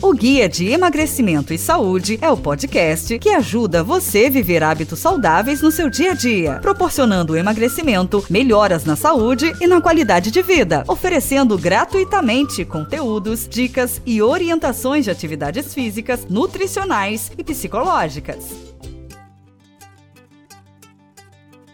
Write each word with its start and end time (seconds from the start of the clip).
O 0.00 0.12
Guia 0.12 0.48
de 0.48 0.68
Emagrecimento 0.68 1.52
e 1.52 1.58
Saúde 1.58 2.20
é 2.22 2.30
o 2.30 2.36
podcast 2.36 3.18
que 3.18 3.30
ajuda 3.30 3.82
você 3.82 4.26
a 4.26 4.30
viver 4.30 4.62
hábitos 4.62 5.00
saudáveis 5.00 5.60
no 5.60 5.72
seu 5.72 5.90
dia 5.90 6.12
a 6.12 6.14
dia, 6.14 6.60
proporcionando 6.62 7.36
emagrecimento, 7.36 8.24
melhoras 8.30 8.84
na 8.84 8.94
saúde 8.94 9.52
e 9.60 9.66
na 9.66 9.80
qualidade 9.80 10.30
de 10.30 10.40
vida, 10.40 10.84
oferecendo 10.86 11.58
gratuitamente 11.58 12.64
conteúdos, 12.64 13.48
dicas 13.48 14.00
e 14.06 14.22
orientações 14.22 15.04
de 15.04 15.10
atividades 15.10 15.74
físicas, 15.74 16.24
nutricionais 16.30 17.32
e 17.36 17.42
psicológicas. 17.42 18.44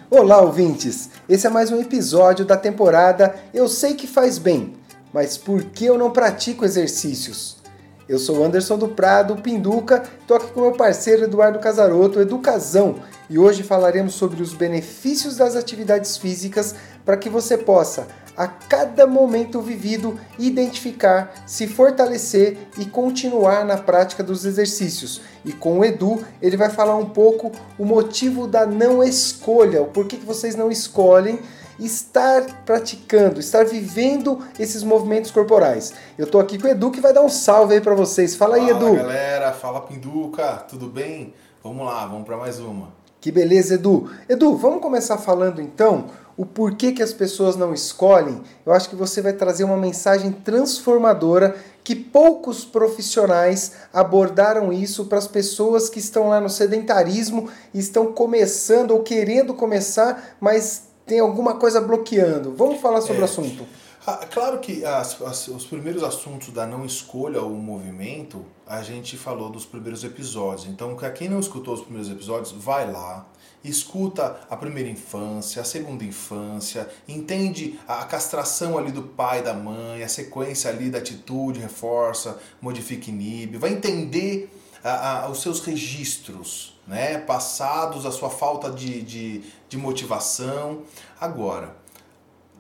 Olá, 0.09 0.41
ouvintes! 0.41 1.11
Esse 1.29 1.46
é 1.46 1.50
mais 1.50 1.70
um 1.70 1.79
episódio 1.79 2.46
da 2.46 2.56
temporada 2.56 3.34
Eu 3.52 3.68
Sei 3.68 3.93
Que 3.93 4.06
Faz 4.06 4.38
Bem, 4.38 4.72
mas 5.12 5.36
por 5.36 5.62
que 5.64 5.84
eu 5.84 5.98
não 5.98 6.11
pratico 6.11 6.64
exercícios? 6.64 7.62
Eu 8.07 8.18
sou 8.18 8.45
Anderson 8.45 8.77
do 8.77 8.89
Prado, 8.89 9.37
Pinduca, 9.37 10.02
estou 10.20 10.37
aqui 10.37 10.48
com 10.52 10.60
meu 10.60 10.73
parceiro 10.73 11.24
Eduardo 11.24 11.59
Casaroto, 11.59 12.20
Educazão, 12.20 12.97
e 13.30 13.38
hoje 13.38 13.62
falaremos 13.62 14.12
sobre 14.12 14.42
os 14.42 14.52
benefícios 14.52 15.38
das 15.38 15.56
atividades 15.56 16.19
físicas 16.19 16.75
para 17.02 17.16
que 17.16 17.30
você 17.30 17.56
possa, 17.56 18.06
a 18.37 18.47
cada 18.47 19.06
momento 19.06 19.62
vivido, 19.62 20.20
identificar, 20.38 21.33
se 21.47 21.66
fortalecer 21.66 22.59
e 22.77 22.84
continuar 22.84 23.64
na 23.64 23.78
prática 23.78 24.23
dos 24.23 24.45
exercícios. 24.45 25.23
E 25.42 25.52
com 25.55 25.78
o 25.78 25.84
Edu, 25.84 26.23
ele 26.42 26.59
vai 26.59 26.69
falar 26.69 26.97
um 26.97 27.09
pouco 27.09 27.52
o 27.78 27.86
motivo 27.86 28.47
da 28.47 28.66
não 28.66 29.02
escolha, 29.02 29.80
o 29.80 29.86
porquê 29.86 30.19
que 30.19 30.27
vocês 30.27 30.55
não 30.55 30.70
escolhem 30.70 31.39
estar 31.78 32.64
praticando, 32.64 33.41
estar 33.41 33.64
vivendo 33.64 34.38
esses 34.59 34.83
movimentos 34.83 35.30
corporais. 35.30 35.92
Eu 36.16 36.27
tô 36.27 36.38
aqui 36.38 36.59
com 36.59 36.66
o 36.66 36.70
Edu 36.70 36.91
que 36.91 37.00
vai 37.00 37.12
dar 37.12 37.23
um 37.23 37.28
salve 37.28 37.74
aí 37.74 37.80
para 37.80 37.95
vocês. 37.95 38.34
Fala, 38.34 38.56
fala 38.56 38.66
aí, 38.66 38.70
Edu. 38.70 38.95
galera, 38.97 39.52
fala 39.52 39.80
Pinduca, 39.80 40.64
tudo 40.69 40.87
bem? 40.87 41.34
Vamos 41.62 41.86
lá, 41.86 42.06
vamos 42.06 42.25
para 42.25 42.36
mais 42.36 42.61
uma. 42.61 42.92
Que 43.20 43.33
beleza, 43.33 43.75
Edu. 43.75 44.11
Edu, 44.28 44.55
vamos 44.56 44.83
começar 44.83 45.17
falando 45.17 45.61
então 45.61 46.06
o 46.36 46.45
porquê 46.45 46.92
que 46.92 47.02
as 47.02 47.12
pessoas 47.12 47.56
não 47.56 47.72
escolhem. 47.72 48.42
Eu 48.67 48.72
acho 48.72 48.89
que 48.89 48.97
você 48.97 49.22
vai 49.22 49.33
trazer 49.33 49.64
uma 49.64 49.77
mensagem 49.77 50.33
transformadora 50.33 51.56
que 51.83 51.95
poucos 51.95 52.64
profissionais 52.64 53.72
abordaram 53.92 54.72
isso 54.72 55.05
para 55.05 55.19
as 55.19 55.28
pessoas 55.28 55.89
que 55.89 55.98
estão 55.98 56.28
lá 56.28 56.41
no 56.41 56.48
sedentarismo 56.50 57.48
e 57.72 57.78
estão 57.78 58.12
começando 58.12 58.92
ou 58.92 59.02
querendo 59.02 59.55
começar, 59.55 60.36
mas 60.41 60.94
tem 61.06 61.20
alguma 61.20 61.55
coisa 61.55 61.80
bloqueando. 61.80 62.55
Vamos 62.55 62.80
falar 62.80 63.00
sobre 63.00 63.19
é, 63.19 63.20
o 63.20 63.24
assunto. 63.24 63.66
Ah, 64.06 64.27
claro 64.30 64.58
que 64.58 64.84
as, 64.84 65.20
as, 65.22 65.48
os 65.48 65.64
primeiros 65.64 66.02
assuntos 66.02 66.48
da 66.48 66.66
não 66.66 66.84
escolha 66.84 67.41
o 67.42 67.55
movimento, 67.55 68.44
a 68.66 68.83
gente 68.83 69.16
falou 69.16 69.48
dos 69.48 69.64
primeiros 69.64 70.05
episódios. 70.05 70.66
Então, 70.66 70.94
quem 71.14 71.28
não 71.28 71.41
escutou 71.41 71.72
os 71.72 71.80
primeiros 71.80 72.11
episódios, 72.11 72.52
vai 72.52 72.91
lá, 72.91 73.27
escuta 73.64 74.41
a 74.50 74.56
primeira 74.56 74.91
infância, 74.91 75.62
a 75.62 75.64
segunda 75.64 76.05
infância, 76.05 76.86
entende 77.08 77.80
a 77.89 78.05
castração 78.05 78.77
ali 78.77 78.92
do 78.92 79.02
pai, 79.02 79.42
da 79.42 79.55
mãe, 79.55 80.02
a 80.02 80.08
sequência 80.08 80.68
ali 80.68 80.91
da 80.91 80.98
atitude, 80.98 81.61
reforça, 81.61 82.39
modifica, 82.61 83.08
inibe, 83.08 83.56
vai 83.56 83.72
entender 83.72 84.50
a, 84.84 85.24
a, 85.24 85.30
os 85.30 85.41
seus 85.41 85.61
registros 85.61 86.74
né, 86.86 87.18
passados, 87.18 88.05
a 88.05 88.11
sua 88.11 88.28
falta 88.28 88.70
de, 88.70 89.00
de, 89.00 89.42
de 89.75 89.78
motivação. 89.78 90.83
Agora, 91.20 91.77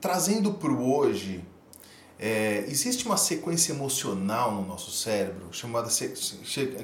trazendo 0.00 0.52
para 0.54 0.70
o 0.70 0.92
hoje, 0.92 1.44
é, 2.18 2.64
existe 2.68 3.06
uma 3.06 3.16
sequência 3.16 3.72
emocional 3.72 4.52
no 4.52 4.66
nosso 4.66 4.90
cérebro, 4.90 5.48
chamada. 5.52 5.88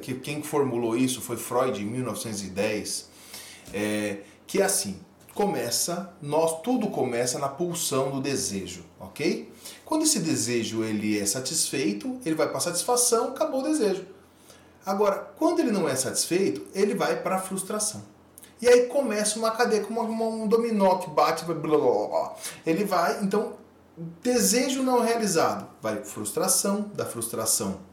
que 0.01 0.15
Quem 0.15 0.43
formulou 0.43 0.97
isso 0.97 1.21
foi 1.21 1.37
Freud 1.37 1.83
em 1.83 1.87
1910, 1.87 3.09
é, 3.75 4.19
que 4.47 4.61
é 4.61 4.65
assim: 4.65 5.01
começa, 5.35 6.15
nós 6.23 6.63
tudo 6.63 6.89
começa 6.89 7.39
na 7.39 7.49
pulsão 7.49 8.11
do 8.11 8.21
desejo, 8.21 8.85
ok? 9.01 9.53
Quando 9.85 10.03
esse 10.03 10.21
desejo 10.21 10.85
ele 10.85 11.19
é 11.19 11.27
satisfeito, 11.27 12.21
ele 12.25 12.37
vai 12.37 12.49
para 12.49 12.61
satisfação, 12.61 13.29
acabou 13.29 13.61
o 13.61 13.65
desejo. 13.65 14.07
Agora, 14.87 15.17
quando 15.37 15.61
ele 15.61 15.71
não 15.71 15.89
é 15.89 15.95
satisfeito, 15.95 16.67
ele 16.75 16.95
vai 16.95 17.21
para 17.23 17.37
a 17.37 17.41
frustração. 17.41 18.03
E 18.61 18.69
aí 18.69 18.87
começa 18.87 19.39
uma 19.39 19.51
cadeia, 19.51 19.83
como 19.83 20.03
um 20.03 20.47
dominó 20.47 20.97
que 20.97 21.11
bate, 21.11 21.45
blá, 21.45 21.55
blá, 21.55 21.79
blá, 21.79 22.35
ele 22.67 22.85
vai, 22.85 23.23
então, 23.23 23.55
desejo 24.23 24.83
não 24.83 25.01
realizado, 25.01 25.67
vai 25.81 26.05
frustração, 26.05 26.91
da 26.95 27.07
frustração 27.07 27.91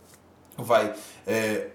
vai 0.58 0.96
é, 1.26 1.70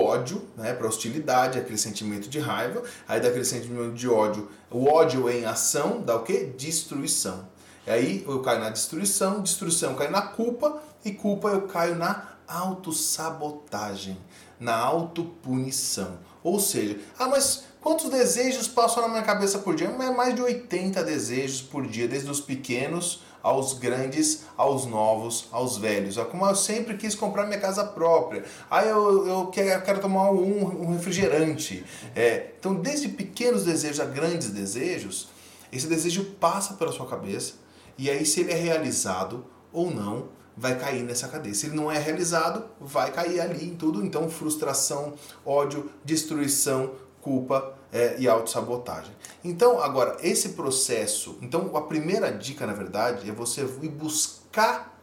ódio, 0.00 0.42
né, 0.56 0.72
para 0.72 0.88
hostilidade, 0.88 1.58
aquele 1.58 1.78
sentimento 1.78 2.28
de 2.28 2.38
raiva, 2.38 2.82
aí 3.06 3.20
daquele 3.20 3.44
sentimento 3.44 3.94
de 3.94 4.08
ódio, 4.08 4.48
o 4.70 4.86
ódio 4.86 5.28
em 5.28 5.44
ação 5.44 6.00
dá 6.00 6.16
o 6.16 6.22
que? 6.22 6.44
Destruição. 6.44 7.48
E 7.86 7.90
aí 7.90 8.24
eu 8.26 8.40
caio 8.40 8.60
na 8.60 8.70
destruição, 8.70 9.40
destruição 9.40 9.92
eu 9.92 9.96
caio 9.96 10.10
na 10.10 10.22
culpa, 10.22 10.82
e 11.04 11.12
culpa 11.12 11.50
eu 11.50 11.62
caio 11.68 11.94
na 11.94 12.32
autossabotagem, 12.48 14.18
na 14.58 14.76
autopunição. 14.76 16.18
Ou 16.42 16.58
seja, 16.58 16.98
ah, 17.18 17.28
mas 17.28 17.64
quantos 17.86 18.10
desejos 18.10 18.66
passam 18.66 19.00
na 19.04 19.08
minha 19.08 19.22
cabeça 19.22 19.60
por 19.60 19.76
dia? 19.76 19.86
É 19.86 20.10
mais 20.10 20.34
de 20.34 20.42
80 20.42 21.04
desejos 21.04 21.62
por 21.62 21.86
dia, 21.86 22.08
desde 22.08 22.28
os 22.28 22.40
pequenos 22.40 23.22
aos 23.40 23.74
grandes, 23.74 24.42
aos 24.56 24.86
novos, 24.86 25.46
aos 25.52 25.78
velhos. 25.78 26.18
É 26.18 26.24
como 26.24 26.44
eu 26.44 26.56
sempre 26.56 26.96
quis 26.96 27.14
comprar 27.14 27.46
minha 27.46 27.60
casa 27.60 27.84
própria. 27.84 28.44
Aí 28.68 28.88
eu, 28.88 29.28
eu, 29.28 29.46
quero, 29.46 29.68
eu 29.68 29.82
quero 29.82 30.00
tomar 30.00 30.32
um, 30.32 30.82
um 30.82 30.94
refrigerante. 30.94 31.84
É, 32.16 32.54
então, 32.58 32.74
desde 32.74 33.08
pequenos 33.08 33.64
desejos 33.64 34.00
a 34.00 34.04
grandes 34.04 34.50
desejos, 34.50 35.28
esse 35.72 35.86
desejo 35.86 36.24
passa 36.40 36.74
pela 36.74 36.90
sua 36.90 37.06
cabeça 37.06 37.54
e 37.96 38.10
aí 38.10 38.26
se 38.26 38.40
ele 38.40 38.50
é 38.50 38.56
realizado 38.56 39.46
ou 39.72 39.92
não, 39.92 40.30
vai 40.56 40.76
cair 40.76 41.04
nessa 41.04 41.28
cadeia. 41.28 41.54
Se 41.54 41.66
ele 41.66 41.76
não 41.76 41.88
é 41.88 41.98
realizado, 41.98 42.64
vai 42.80 43.12
cair 43.12 43.40
ali 43.40 43.64
em 43.64 43.76
tudo. 43.76 44.04
Então, 44.04 44.28
frustração, 44.28 45.14
ódio, 45.44 45.88
destruição, 46.04 46.90
culpa 47.26 47.74
é, 47.92 48.14
e 48.20 48.28
autossabotagem. 48.28 49.10
Então, 49.44 49.80
agora, 49.80 50.16
esse 50.22 50.50
processo. 50.50 51.36
Então, 51.42 51.76
a 51.76 51.82
primeira 51.82 52.30
dica, 52.30 52.64
na 52.64 52.72
verdade, 52.72 53.28
é 53.28 53.32
você 53.32 53.62
ir 53.82 53.88
buscar 53.88 54.96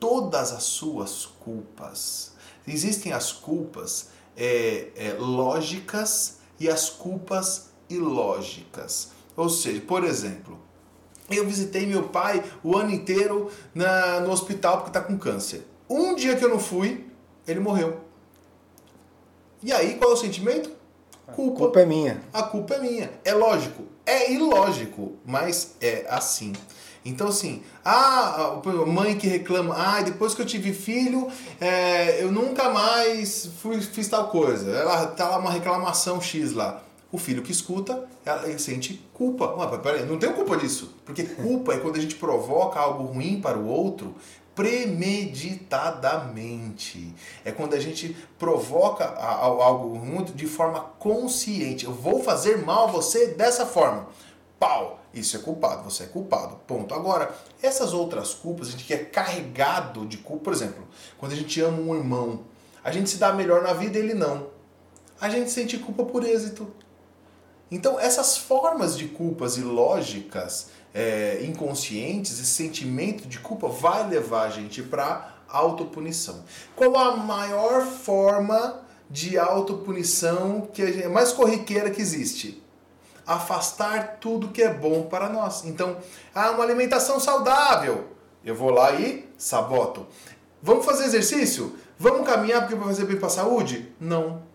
todas 0.00 0.50
as 0.50 0.64
suas 0.64 1.24
culpas. 1.24 2.32
Existem 2.66 3.12
as 3.12 3.30
culpas 3.30 4.08
é, 4.36 4.88
é, 4.96 5.12
lógicas 5.12 6.38
e 6.58 6.68
as 6.68 6.90
culpas 6.90 7.70
ilógicas. 7.88 9.12
Ou 9.36 9.48
seja, 9.48 9.80
por 9.82 10.02
exemplo, 10.02 10.58
eu 11.30 11.46
visitei 11.46 11.86
meu 11.86 12.08
pai 12.08 12.42
o 12.64 12.76
ano 12.76 12.90
inteiro 12.90 13.52
na, 13.72 14.18
no 14.18 14.32
hospital 14.32 14.78
porque 14.78 14.90
está 14.90 15.00
com 15.00 15.16
câncer. 15.16 15.64
Um 15.88 16.16
dia 16.16 16.34
que 16.34 16.44
eu 16.44 16.48
não 16.48 16.58
fui, 16.58 17.06
ele 17.46 17.60
morreu. 17.60 18.00
E 19.62 19.72
aí, 19.72 19.96
qual 19.96 20.10
é 20.10 20.14
o 20.14 20.16
sentimento? 20.16 20.81
Culpa. 21.34 21.56
A 21.56 21.58
culpa 21.58 21.80
é 21.80 21.86
minha. 21.86 22.22
A 22.32 22.42
culpa 22.42 22.74
é 22.74 22.80
minha. 22.80 23.10
É 23.24 23.34
lógico. 23.34 23.84
É 24.04 24.32
ilógico, 24.32 25.12
mas 25.24 25.74
é 25.80 26.06
assim. 26.08 26.52
Então, 27.04 27.28
assim, 27.28 27.62
ah, 27.84 28.60
a 28.64 28.86
mãe 28.86 29.16
que 29.16 29.26
reclama, 29.26 29.74
ah, 29.76 30.02
depois 30.02 30.34
que 30.34 30.42
eu 30.42 30.46
tive 30.46 30.72
filho, 30.72 31.28
é, 31.60 32.22
eu 32.22 32.30
nunca 32.30 32.70
mais 32.70 33.50
fui, 33.60 33.80
fiz 33.80 34.06
tal 34.08 34.28
coisa. 34.28 34.70
Ela 34.70 35.06
tá 35.06 35.28
lá 35.28 35.38
uma 35.38 35.50
reclamação 35.50 36.20
X 36.20 36.52
lá 36.52 36.82
o 37.12 37.18
filho 37.18 37.42
que 37.42 37.52
escuta, 37.52 38.08
ele 38.44 38.58
sente 38.58 39.06
culpa. 39.12 39.54
Mas 39.56 39.80
peraí, 39.82 40.06
não 40.06 40.18
tenho 40.18 40.32
culpa 40.32 40.56
disso. 40.56 40.94
Porque 41.04 41.24
culpa 41.24 41.74
é 41.74 41.78
quando 41.78 41.96
a 41.96 42.00
gente 42.00 42.14
provoca 42.14 42.80
algo 42.80 43.04
ruim 43.04 43.38
para 43.38 43.58
o 43.58 43.66
outro 43.66 44.14
premeditadamente. 44.54 47.14
É 47.44 47.52
quando 47.52 47.74
a 47.74 47.80
gente 47.80 48.16
provoca 48.38 49.04
algo 49.04 49.96
ruim 49.96 50.24
de 50.24 50.46
forma 50.46 50.80
consciente. 50.98 51.84
Eu 51.84 51.92
vou 51.92 52.22
fazer 52.22 52.64
mal 52.64 52.84
a 52.84 52.90
você 52.90 53.26
dessa 53.28 53.66
forma. 53.66 54.08
Pau! 54.58 55.00
Isso 55.12 55.36
é 55.36 55.40
culpado, 55.40 55.84
você 55.84 56.04
é 56.04 56.06
culpado. 56.06 56.56
Ponto. 56.66 56.94
Agora, 56.94 57.34
essas 57.62 57.92
outras 57.92 58.32
culpas, 58.32 58.68
a 58.68 58.70
gente 58.70 58.84
que 58.84 58.94
é 58.94 58.98
carregado 58.98 60.06
de 60.06 60.16
culpa, 60.16 60.44
por 60.44 60.54
exemplo, 60.54 60.88
quando 61.18 61.32
a 61.32 61.36
gente 61.36 61.60
ama 61.60 61.78
um 61.78 61.94
irmão, 61.94 62.44
a 62.82 62.90
gente 62.90 63.10
se 63.10 63.18
dá 63.18 63.30
melhor 63.32 63.62
na 63.62 63.74
vida, 63.74 63.98
ele 63.98 64.14
não. 64.14 64.46
A 65.20 65.28
gente 65.28 65.50
sente 65.50 65.76
culpa 65.78 66.04
por 66.04 66.24
êxito. 66.24 66.72
Então, 67.72 67.98
essas 67.98 68.36
formas 68.36 68.98
de 68.98 69.08
culpas 69.08 69.56
ilógicas, 69.56 70.68
é, 70.92 71.42
inconscientes, 71.42 72.38
esse 72.38 72.50
sentimento 72.50 73.26
de 73.26 73.38
culpa 73.38 73.66
vai 73.66 74.06
levar 74.06 74.42
a 74.42 74.50
gente 74.50 74.82
para 74.82 75.36
autopunição. 75.48 76.44
Qual 76.76 76.94
a 76.98 77.16
maior 77.16 77.86
forma 77.86 78.82
de 79.08 79.38
autopunição 79.38 80.68
que 80.70 80.82
é 80.82 81.08
mais 81.08 81.32
corriqueira 81.32 81.90
que 81.90 82.02
existe? 82.02 82.62
Afastar 83.26 84.18
tudo 84.20 84.48
que 84.48 84.62
é 84.62 84.72
bom 84.72 85.04
para 85.04 85.30
nós. 85.30 85.64
Então, 85.64 85.96
ah, 86.34 86.50
uma 86.50 86.64
alimentação 86.64 87.18
saudável. 87.18 88.08
Eu 88.44 88.54
vou 88.54 88.68
lá 88.68 88.92
e 88.92 89.26
saboto. 89.38 90.06
Vamos 90.62 90.84
fazer 90.84 91.04
exercício? 91.04 91.74
Vamos 91.98 92.26
caminhar 92.26 92.60
porque 92.60 92.74
vai 92.74 92.88
fazer 92.88 93.06
bem 93.06 93.16
para 93.16 93.28
a 93.28 93.30
saúde? 93.30 93.90
Não. 93.98 94.51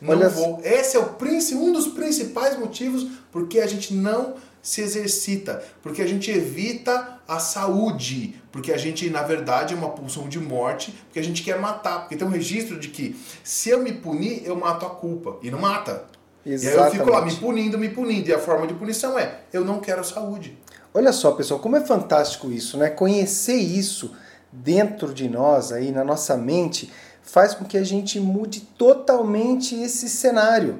Não 0.00 0.10
Olha- 0.10 0.28
vou. 0.28 0.60
Esse 0.62 0.96
é 0.96 1.00
o 1.00 1.16
um 1.58 1.72
dos 1.72 1.88
principais 1.88 2.58
motivos 2.58 3.06
porque 3.32 3.60
a 3.60 3.66
gente 3.66 3.94
não 3.94 4.34
se 4.62 4.80
exercita, 4.80 5.62
porque 5.80 6.02
a 6.02 6.06
gente 6.08 6.28
evita 6.28 7.20
a 7.28 7.38
saúde, 7.38 8.34
porque 8.50 8.72
a 8.72 8.76
gente, 8.76 9.08
na 9.08 9.22
verdade, 9.22 9.74
é 9.74 9.76
uma 9.76 9.90
pulsão 9.90 10.28
de 10.28 10.40
morte, 10.40 10.92
porque 11.06 11.20
a 11.20 11.22
gente 11.22 11.42
quer 11.44 11.58
matar, 11.60 12.00
porque 12.00 12.16
tem 12.16 12.26
um 12.26 12.30
registro 12.30 12.78
de 12.78 12.88
que 12.88 13.16
se 13.44 13.70
eu 13.70 13.80
me 13.80 13.92
punir, 13.92 14.42
eu 14.44 14.56
mato 14.56 14.84
a 14.84 14.90
culpa, 14.90 15.36
e 15.40 15.52
não 15.52 15.60
mata. 15.60 16.04
E 16.44 16.52
aí 16.52 16.64
eu 16.64 16.90
fico 16.90 17.10
lá 17.10 17.20
me 17.22 17.28
Exatamente. 17.28 17.36
punindo, 17.40 17.78
me 17.78 17.88
punindo, 17.88 18.28
e 18.28 18.34
a 18.34 18.38
forma 18.40 18.66
de 18.66 18.74
punição 18.74 19.16
é, 19.16 19.40
eu 19.52 19.64
não 19.64 19.78
quero 19.78 20.04
saúde. 20.04 20.58
Olha 20.92 21.12
só, 21.12 21.32
pessoal, 21.32 21.60
como 21.60 21.76
é 21.76 21.80
fantástico 21.84 22.50
isso, 22.50 22.76
né? 22.76 22.90
Conhecer 22.90 23.54
isso 23.56 24.16
dentro 24.50 25.12
de 25.12 25.28
nós, 25.28 25.70
aí 25.70 25.92
na 25.92 26.02
nossa 26.02 26.36
mente, 26.36 26.90
faz 27.26 27.52
com 27.52 27.64
que 27.64 27.76
a 27.76 27.84
gente 27.84 28.18
mude 28.18 28.60
totalmente 28.78 29.74
esse 29.74 30.08
cenário. 30.08 30.78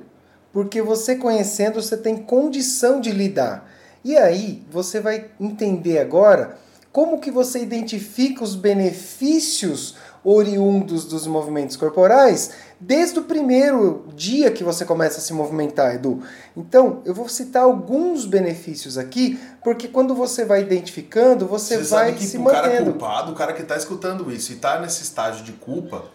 Porque 0.53 0.81
você 0.81 1.17
conhecendo, 1.17 1.83
você 1.83 1.97
tem 1.97 2.17
condição 2.17 3.01
de 3.01 3.11
lidar. 3.11 3.69
E 4.03 4.17
aí, 4.17 4.63
você 4.71 5.01
vai 5.01 5.27
entender 5.39 5.99
agora 5.99 6.57
como 6.93 7.21
que 7.21 7.31
você 7.31 7.59
identifica 7.61 8.43
os 8.43 8.55
benefícios 8.55 9.97
oriundos 10.25 11.05
dos 11.05 11.27
movimentos 11.27 11.77
corporais 11.77 12.53
desde 12.81 13.19
o 13.19 13.23
primeiro 13.25 14.07
dia 14.15 14.51
que 14.51 14.65
você 14.65 14.85
começa 14.85 15.19
a 15.19 15.21
se 15.21 15.33
movimentar, 15.33 15.95
Edu. 15.95 16.23
Então, 16.57 17.03
eu 17.05 17.13
vou 17.15 17.29
citar 17.29 17.65
alguns 17.65 18.25
benefícios 18.25 18.97
aqui, 18.97 19.39
porque 19.63 19.89
quando 19.89 20.15
você 20.15 20.45
vai 20.45 20.63
identificando, 20.63 21.47
você, 21.47 21.77
Você 21.77 21.95
vai 21.95 22.07
sabe 22.07 22.19
que 22.19 22.25
se 22.25 22.39
o 22.39 22.45
cara 22.45 22.69
mantendo. 22.69 22.91
culpado, 22.93 23.33
o 23.33 23.35
cara 23.35 23.53
que 23.53 23.63
está 23.63 23.77
escutando 23.77 24.33
isso 24.33 24.53
e 24.53 24.55
está 24.55 24.81
nesse 24.81 25.03
estágio 25.03 25.45
de 25.45 25.53
culpa, 25.53 26.07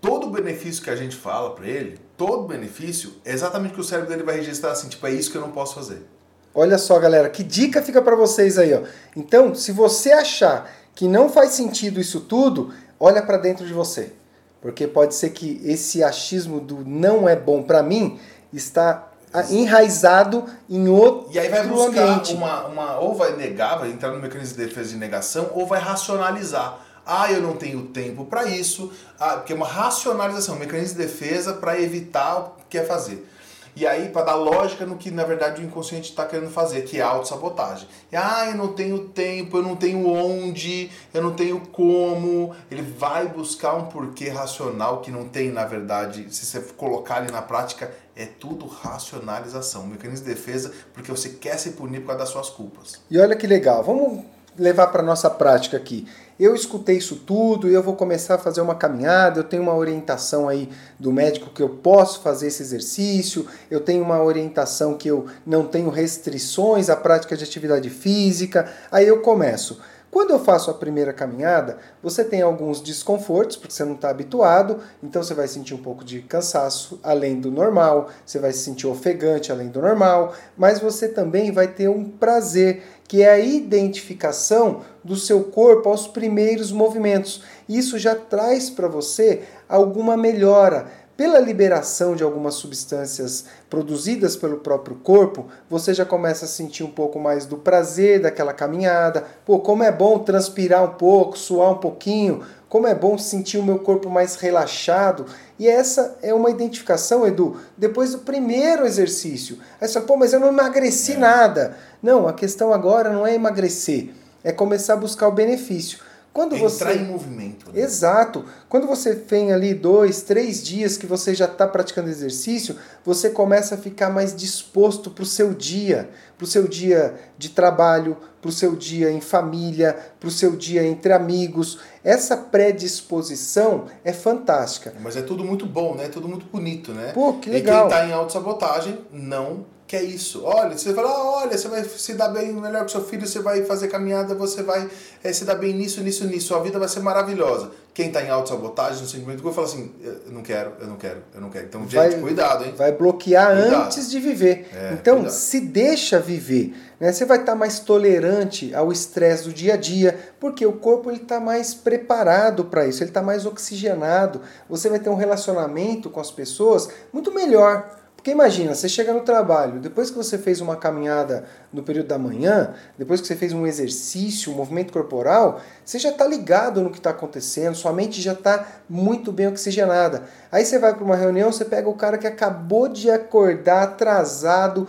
todo 0.00 0.30
benefício 0.30 0.82
que 0.82 0.90
a 0.90 0.96
gente 0.96 1.16
fala 1.16 1.54
para 1.54 1.66
ele, 1.66 1.98
todo 2.16 2.46
benefício, 2.46 3.14
é 3.24 3.32
exatamente 3.32 3.72
o 3.72 3.74
que 3.74 3.80
o 3.80 3.84
cérebro 3.84 4.10
dele 4.10 4.22
vai 4.22 4.36
registrar 4.36 4.72
assim, 4.72 4.88
tipo, 4.88 5.06
é 5.06 5.12
isso 5.12 5.30
que 5.30 5.36
eu 5.36 5.42
não 5.42 5.50
posso 5.50 5.74
fazer. 5.74 6.06
Olha 6.54 6.78
só, 6.78 6.98
galera, 6.98 7.28
que 7.28 7.42
dica 7.42 7.82
fica 7.82 8.02
para 8.02 8.16
vocês 8.16 8.58
aí, 8.58 8.74
ó. 8.74 8.82
Então, 9.14 9.54
se 9.54 9.70
você 9.70 10.12
achar 10.12 10.70
que 10.94 11.06
não 11.06 11.28
faz 11.28 11.52
sentido 11.52 12.00
isso 12.00 12.20
tudo, 12.20 12.72
olha 12.98 13.22
para 13.22 13.36
dentro 13.36 13.66
de 13.66 13.72
você. 13.72 14.12
Porque 14.60 14.86
pode 14.88 15.14
ser 15.14 15.30
que 15.30 15.60
esse 15.64 16.02
achismo 16.02 16.60
do 16.60 16.84
não 16.84 17.28
é 17.28 17.36
bom 17.36 17.62
para 17.62 17.82
mim 17.82 18.18
está 18.52 19.08
enraizado 19.50 20.46
em 20.68 20.88
outro 20.88 21.28
E 21.30 21.38
aí 21.38 21.48
vai 21.48 21.66
buscar 21.66 22.02
ambiente. 22.02 22.34
uma, 22.34 22.66
uma. 22.66 22.98
Ou 22.98 23.14
vai 23.14 23.36
negar, 23.36 23.78
vai 23.78 23.90
entrar 23.90 24.10
no 24.10 24.18
mecanismo 24.18 24.56
de 24.56 24.66
defesa 24.66 24.90
de 24.90 24.96
negação, 24.96 25.50
ou 25.54 25.66
vai 25.66 25.80
racionalizar. 25.80 26.80
Ah, 27.10 27.32
eu 27.32 27.40
não 27.40 27.56
tenho 27.56 27.86
tempo 27.86 28.26
para 28.26 28.44
isso. 28.44 28.92
Ah, 29.18 29.38
porque 29.38 29.54
é 29.54 29.56
uma 29.56 29.66
racionalização, 29.66 30.56
um 30.56 30.58
mecanismo 30.58 30.98
de 30.98 31.06
defesa 31.06 31.54
para 31.54 31.80
evitar 31.80 32.36
o 32.36 32.44
que 32.50 32.64
quer 32.68 32.86
fazer. 32.86 33.26
E 33.74 33.86
aí, 33.86 34.10
para 34.10 34.26
dar 34.26 34.34
lógica 34.34 34.84
no 34.84 34.96
que 34.96 35.10
na 35.10 35.24
verdade 35.24 35.62
o 35.62 35.64
inconsciente 35.64 36.10
está 36.10 36.26
querendo 36.26 36.50
fazer, 36.50 36.82
que 36.82 36.98
é 36.98 37.00
a 37.00 37.06
autossabotagem. 37.06 37.88
Ah, 38.12 38.46
eu 38.50 38.56
não 38.56 38.74
tenho 38.74 39.08
tempo, 39.08 39.56
eu 39.56 39.62
não 39.62 39.74
tenho 39.74 40.06
onde, 40.06 40.90
eu 41.14 41.22
não 41.22 41.32
tenho 41.32 41.60
como. 41.60 42.54
Ele 42.70 42.82
vai 42.82 43.26
buscar 43.26 43.74
um 43.74 43.86
porquê 43.86 44.28
racional 44.28 45.00
que 45.00 45.10
não 45.10 45.28
tem, 45.28 45.50
na 45.50 45.64
verdade, 45.64 46.26
se 46.28 46.44
você 46.44 46.60
colocar 46.76 47.16
ali 47.16 47.32
na 47.32 47.40
prática, 47.40 47.90
é 48.14 48.26
tudo 48.26 48.66
racionalização, 48.66 49.84
um 49.84 49.86
mecanismo 49.86 50.26
de 50.26 50.34
defesa, 50.34 50.72
porque 50.92 51.10
você 51.10 51.30
quer 51.30 51.56
se 51.56 51.70
punir 51.70 52.00
por 52.00 52.08
causa 52.08 52.18
das 52.18 52.28
suas 52.28 52.50
culpas. 52.50 53.00
E 53.10 53.18
olha 53.18 53.34
que 53.34 53.46
legal, 53.46 53.82
vamos 53.82 54.24
levar 54.58 54.88
para 54.88 55.02
nossa 55.02 55.30
prática 55.30 55.76
aqui. 55.76 56.06
Eu 56.38 56.54
escutei 56.54 56.96
isso 56.98 57.16
tudo 57.16 57.68
eu 57.68 57.82
vou 57.82 57.96
começar 57.96 58.36
a 58.36 58.38
fazer 58.38 58.60
uma 58.60 58.74
caminhada. 58.74 59.40
Eu 59.40 59.44
tenho 59.44 59.62
uma 59.62 59.74
orientação 59.74 60.48
aí 60.48 60.68
do 60.98 61.12
médico 61.12 61.50
que 61.50 61.62
eu 61.62 61.68
posso 61.68 62.20
fazer 62.20 62.46
esse 62.48 62.62
exercício. 62.62 63.46
Eu 63.70 63.80
tenho 63.80 64.02
uma 64.02 64.22
orientação 64.22 64.94
que 64.94 65.08
eu 65.08 65.26
não 65.46 65.66
tenho 65.66 65.90
restrições 65.90 66.88
à 66.88 66.96
prática 66.96 67.36
de 67.36 67.44
atividade 67.44 67.90
física. 67.90 68.70
Aí 68.90 69.06
eu 69.06 69.20
começo. 69.20 69.80
Quando 70.10 70.30
eu 70.30 70.38
faço 70.38 70.70
a 70.70 70.74
primeira 70.74 71.12
caminhada, 71.12 71.78
você 72.02 72.24
tem 72.24 72.40
alguns 72.40 72.80
desconfortos, 72.80 73.56
porque 73.56 73.74
você 73.74 73.84
não 73.84 73.94
está 73.94 74.08
habituado, 74.08 74.78
então 75.02 75.22
você 75.22 75.34
vai 75.34 75.46
sentir 75.46 75.74
um 75.74 75.82
pouco 75.82 76.02
de 76.02 76.22
cansaço 76.22 76.98
além 77.02 77.38
do 77.38 77.50
normal, 77.50 78.08
você 78.24 78.38
vai 78.38 78.52
se 78.52 78.60
sentir 78.60 78.86
ofegante 78.86 79.52
além 79.52 79.68
do 79.68 79.82
normal, 79.82 80.32
mas 80.56 80.80
você 80.80 81.08
também 81.08 81.52
vai 81.52 81.68
ter 81.68 81.88
um 81.88 82.04
prazer, 82.04 82.82
que 83.06 83.22
é 83.22 83.30
a 83.30 83.38
identificação 83.38 84.80
do 85.04 85.14
seu 85.14 85.44
corpo 85.44 85.90
aos 85.90 86.06
primeiros 86.06 86.72
movimentos. 86.72 87.42
Isso 87.68 87.98
já 87.98 88.14
traz 88.14 88.70
para 88.70 88.88
você 88.88 89.42
alguma 89.68 90.16
melhora. 90.16 90.86
Pela 91.18 91.40
liberação 91.40 92.14
de 92.14 92.22
algumas 92.22 92.54
substâncias 92.54 93.46
produzidas 93.68 94.36
pelo 94.36 94.58
próprio 94.58 94.94
corpo, 94.94 95.46
você 95.68 95.92
já 95.92 96.04
começa 96.04 96.44
a 96.44 96.48
sentir 96.48 96.84
um 96.84 96.92
pouco 96.92 97.18
mais 97.18 97.44
do 97.44 97.56
prazer 97.56 98.22
daquela 98.22 98.52
caminhada. 98.52 99.24
Pô, 99.44 99.58
como 99.58 99.82
é 99.82 99.90
bom 99.90 100.20
transpirar 100.20 100.84
um 100.84 100.94
pouco, 100.94 101.36
suar 101.36 101.72
um 101.72 101.78
pouquinho, 101.78 102.44
como 102.68 102.86
é 102.86 102.94
bom 102.94 103.18
sentir 103.18 103.58
o 103.58 103.64
meu 103.64 103.80
corpo 103.80 104.08
mais 104.08 104.36
relaxado. 104.36 105.26
E 105.58 105.66
essa 105.66 106.16
é 106.22 106.32
uma 106.32 106.50
identificação, 106.50 107.26
Edu, 107.26 107.56
depois 107.76 108.12
do 108.12 108.18
primeiro 108.18 108.86
exercício. 108.86 109.58
Aí 109.80 109.88
você 109.88 109.94
fala, 109.94 110.06
pô, 110.06 110.16
mas 110.16 110.32
eu 110.32 110.38
não 110.38 110.50
emagreci 110.50 111.16
nada. 111.16 111.76
Não, 112.00 112.28
a 112.28 112.32
questão 112.32 112.72
agora 112.72 113.10
não 113.10 113.26
é 113.26 113.34
emagrecer, 113.34 114.10
é 114.44 114.52
começar 114.52 114.92
a 114.92 114.96
buscar 114.96 115.26
o 115.26 115.32
benefício. 115.32 115.98
Quando 116.38 116.54
Entrar 116.54 116.68
você 116.68 116.92
em 116.92 117.04
movimento. 117.04 117.72
né? 117.72 117.80
Exato. 117.80 118.44
Quando 118.68 118.86
você 118.86 119.12
tem 119.16 119.52
ali 119.52 119.74
dois, 119.74 120.22
três 120.22 120.62
dias 120.62 120.96
que 120.96 121.04
você 121.04 121.34
já 121.34 121.46
está 121.46 121.66
praticando 121.66 122.08
exercício, 122.08 122.76
você 123.04 123.28
começa 123.28 123.74
a 123.74 123.78
ficar 123.78 124.08
mais 124.08 124.36
disposto 124.36 125.10
para 125.10 125.24
o 125.24 125.26
seu 125.26 125.52
dia, 125.52 126.08
para 126.36 126.44
o 126.44 126.46
seu 126.46 126.68
dia 126.68 127.16
de 127.36 127.48
trabalho, 127.48 128.16
para 128.40 128.50
o 128.50 128.52
seu 128.52 128.76
dia 128.76 129.10
em 129.10 129.20
família, 129.20 129.98
para 130.20 130.28
o 130.28 130.30
seu 130.30 130.54
dia 130.54 130.84
entre 130.86 131.12
amigos. 131.12 131.80
Essa 132.04 132.36
predisposição 132.36 133.86
é 134.04 134.12
fantástica. 134.12 134.94
Mas 135.00 135.16
é 135.16 135.22
tudo 135.22 135.42
muito 135.42 135.66
bom, 135.66 135.96
né? 135.96 136.06
Tudo 136.08 136.28
muito 136.28 136.46
bonito, 136.46 136.92
né? 136.92 137.10
Pô, 137.14 137.32
que 137.32 137.50
E 137.50 137.54
legal. 137.54 137.88
quem 137.88 137.98
tá 137.98 138.06
em 138.06 138.12
autossabotagem 138.12 138.98
não 139.12 139.66
quer 139.88 140.02
isso. 140.04 140.42
Olha, 140.44 140.76
você 140.76 140.92
fala, 140.92 141.08
ah, 141.08 141.30
olha, 141.42 141.56
você 141.56 141.66
vai 141.66 141.82
se 141.82 142.12
dar 142.12 142.28
bem 142.28 142.52
melhor 142.52 142.82
com 142.82 142.88
seu 142.90 143.02
filho, 143.02 143.26
você 143.26 143.40
vai 143.40 143.64
fazer 143.64 143.88
caminhada, 143.88 144.34
você 144.34 144.62
vai 144.62 144.86
eh, 145.24 145.32
se 145.32 145.46
dar 145.46 145.54
bem 145.54 145.72
nisso, 145.72 146.02
nisso, 146.02 146.26
nisso. 146.26 146.48
Sua 146.48 146.60
vida 146.62 146.78
vai 146.78 146.88
ser 146.88 147.00
maravilhosa. 147.00 147.70
Quem 147.94 148.12
tá 148.12 148.22
em 148.22 148.28
autossabotagem, 148.28 149.00
no 149.02 149.08
sentimento 149.08 149.38
de 149.38 149.42
culpa, 149.42 149.56
fala 149.56 149.66
assim, 149.66 149.90
eu 150.04 150.30
não 150.30 150.42
quero, 150.42 150.72
eu 150.78 150.86
não 150.86 150.96
quero, 150.96 151.22
eu 151.34 151.40
não 151.40 151.48
quero. 151.50 151.64
Então, 151.66 151.86
Vai- 151.86 152.10
gente, 152.10 152.20
cuidado, 152.20 152.64
hein? 152.64 152.74
Vai 152.76 152.92
bloquear 152.92 153.60
Cuidado. 153.60 153.82
antes 153.86 154.10
de 154.10 154.20
viver. 154.20 154.68
É, 154.72 154.92
então, 154.92 155.14
cuidado. 155.16 155.32
se 155.32 155.58
deixa 155.58 156.20
viver. 156.20 156.74
Né? 157.00 157.10
Você 157.10 157.24
vai 157.24 157.38
estar 157.38 157.54
mais 157.54 157.80
tolerante 157.80 158.72
ao 158.74 158.92
estresse 158.92 159.44
do 159.44 159.52
dia 159.54 159.74
a 159.74 159.76
dia, 159.76 160.16
porque 160.38 160.64
o 160.66 160.74
corpo 160.74 161.10
está 161.10 161.40
mais 161.40 161.72
preparado 161.74 162.66
para 162.66 162.86
isso, 162.86 163.02
ele 163.02 163.10
está 163.10 163.22
mais 163.22 163.46
oxigenado. 163.46 164.42
Você 164.68 164.88
vai 164.88 164.98
ter 164.98 165.08
um 165.08 165.16
relacionamento 165.16 166.10
com 166.10 166.20
as 166.20 166.30
pessoas 166.30 166.88
muito 167.12 167.32
melhor. 167.32 167.96
Porque 168.28 168.34
imagina, 168.34 168.74
você 168.74 168.90
chega 168.90 169.14
no 169.14 169.22
trabalho, 169.22 169.80
depois 169.80 170.10
que 170.10 170.16
você 170.18 170.36
fez 170.36 170.60
uma 170.60 170.76
caminhada 170.76 171.46
no 171.72 171.82
período 171.82 172.08
da 172.08 172.18
manhã, 172.18 172.74
depois 172.98 173.22
que 173.22 173.26
você 173.26 173.34
fez 173.34 173.54
um 173.54 173.66
exercício, 173.66 174.52
um 174.52 174.54
movimento 174.54 174.92
corporal, 174.92 175.62
você 175.82 175.98
já 175.98 176.10
está 176.10 176.26
ligado 176.26 176.82
no 176.82 176.90
que 176.90 176.98
está 176.98 177.08
acontecendo, 177.08 177.74
sua 177.74 177.90
mente 177.90 178.20
já 178.20 178.34
está 178.34 178.66
muito 178.86 179.32
bem 179.32 179.48
oxigenada. 179.48 180.24
Aí 180.52 180.62
você 180.62 180.78
vai 180.78 180.94
para 180.94 181.02
uma 181.02 181.16
reunião, 181.16 181.50
você 181.50 181.64
pega 181.64 181.88
o 181.88 181.94
cara 181.94 182.18
que 182.18 182.26
acabou 182.26 182.86
de 182.86 183.10
acordar 183.10 183.84
atrasado, 183.84 184.86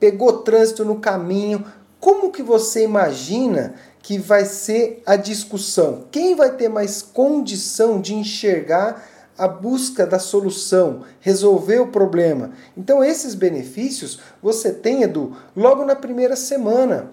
pegou 0.00 0.38
trânsito 0.38 0.82
no 0.82 0.98
caminho. 0.98 1.66
Como 2.00 2.32
que 2.32 2.42
você 2.42 2.84
imagina 2.84 3.74
que 4.00 4.18
vai 4.18 4.46
ser 4.46 5.02
a 5.04 5.14
discussão? 5.14 6.06
Quem 6.10 6.34
vai 6.34 6.52
ter 6.52 6.70
mais 6.70 7.02
condição 7.02 8.00
de 8.00 8.14
enxergar 8.14 9.04
a 9.38 9.46
busca 9.46 10.04
da 10.04 10.18
solução, 10.18 11.04
resolver 11.20 11.78
o 11.78 11.86
problema. 11.86 12.50
Então, 12.76 13.04
esses 13.04 13.34
benefícios 13.34 14.18
você 14.42 14.72
tem, 14.72 15.04
Edu, 15.04 15.36
logo 15.56 15.84
na 15.84 15.94
primeira 15.94 16.34
semana. 16.34 17.12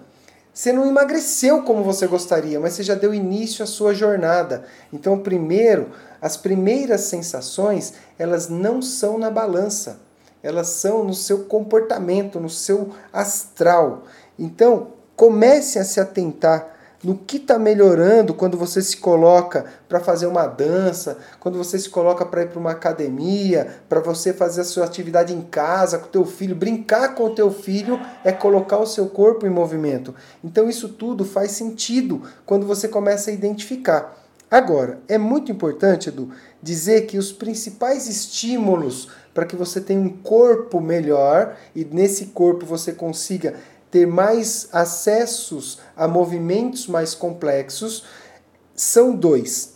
Você 0.52 0.72
não 0.72 0.86
emagreceu 0.86 1.62
como 1.62 1.84
você 1.84 2.06
gostaria, 2.06 2.58
mas 2.58 2.72
você 2.72 2.82
já 2.82 2.94
deu 2.94 3.14
início 3.14 3.62
à 3.62 3.66
sua 3.66 3.94
jornada. 3.94 4.64
Então, 4.92 5.18
primeiro, 5.18 5.90
as 6.20 6.36
primeiras 6.36 7.02
sensações, 7.02 7.92
elas 8.18 8.48
não 8.48 8.82
são 8.82 9.18
na 9.18 9.30
balança. 9.30 10.00
Elas 10.42 10.68
são 10.68 11.04
no 11.04 11.14
seu 11.14 11.44
comportamento, 11.44 12.40
no 12.40 12.48
seu 12.48 12.90
astral. 13.12 14.04
Então, 14.38 14.92
comece 15.14 15.78
a 15.78 15.84
se 15.84 16.00
atentar 16.00 16.75
no 17.06 17.16
que 17.16 17.36
está 17.36 17.56
melhorando 17.56 18.34
quando 18.34 18.58
você 18.58 18.82
se 18.82 18.96
coloca 18.96 19.64
para 19.88 20.00
fazer 20.00 20.26
uma 20.26 20.44
dança, 20.44 21.16
quando 21.38 21.56
você 21.56 21.78
se 21.78 21.88
coloca 21.88 22.26
para 22.26 22.42
ir 22.42 22.48
para 22.48 22.58
uma 22.58 22.72
academia, 22.72 23.78
para 23.88 24.00
você 24.00 24.32
fazer 24.32 24.62
a 24.62 24.64
sua 24.64 24.84
atividade 24.84 25.32
em 25.32 25.40
casa 25.40 25.98
com 25.98 26.06
o 26.06 26.10
teu 26.10 26.24
filho, 26.24 26.56
brincar 26.56 27.14
com 27.14 27.26
o 27.26 27.30
teu 27.32 27.48
filho 27.48 28.00
é 28.24 28.32
colocar 28.32 28.78
o 28.78 28.86
seu 28.86 29.06
corpo 29.06 29.46
em 29.46 29.50
movimento. 29.50 30.12
Então 30.42 30.68
isso 30.68 30.88
tudo 30.88 31.24
faz 31.24 31.52
sentido 31.52 32.22
quando 32.44 32.66
você 32.66 32.88
começa 32.88 33.30
a 33.30 33.34
identificar. 33.34 34.20
Agora, 34.50 34.98
é 35.06 35.16
muito 35.16 35.52
importante, 35.52 36.08
Edu, 36.08 36.30
dizer 36.60 37.02
que 37.02 37.18
os 37.18 37.30
principais 37.30 38.08
estímulos 38.08 39.08
para 39.32 39.46
que 39.46 39.54
você 39.54 39.80
tenha 39.80 40.00
um 40.00 40.08
corpo 40.08 40.80
melhor 40.80 41.56
e 41.72 41.84
nesse 41.84 42.26
corpo 42.26 42.66
você 42.66 42.92
consiga 42.92 43.54
ter 43.96 44.06
mais 44.06 44.68
acessos 44.72 45.78
a 45.96 46.06
movimentos 46.06 46.86
mais 46.86 47.14
complexos 47.14 48.04
são 48.74 49.16
dois. 49.16 49.72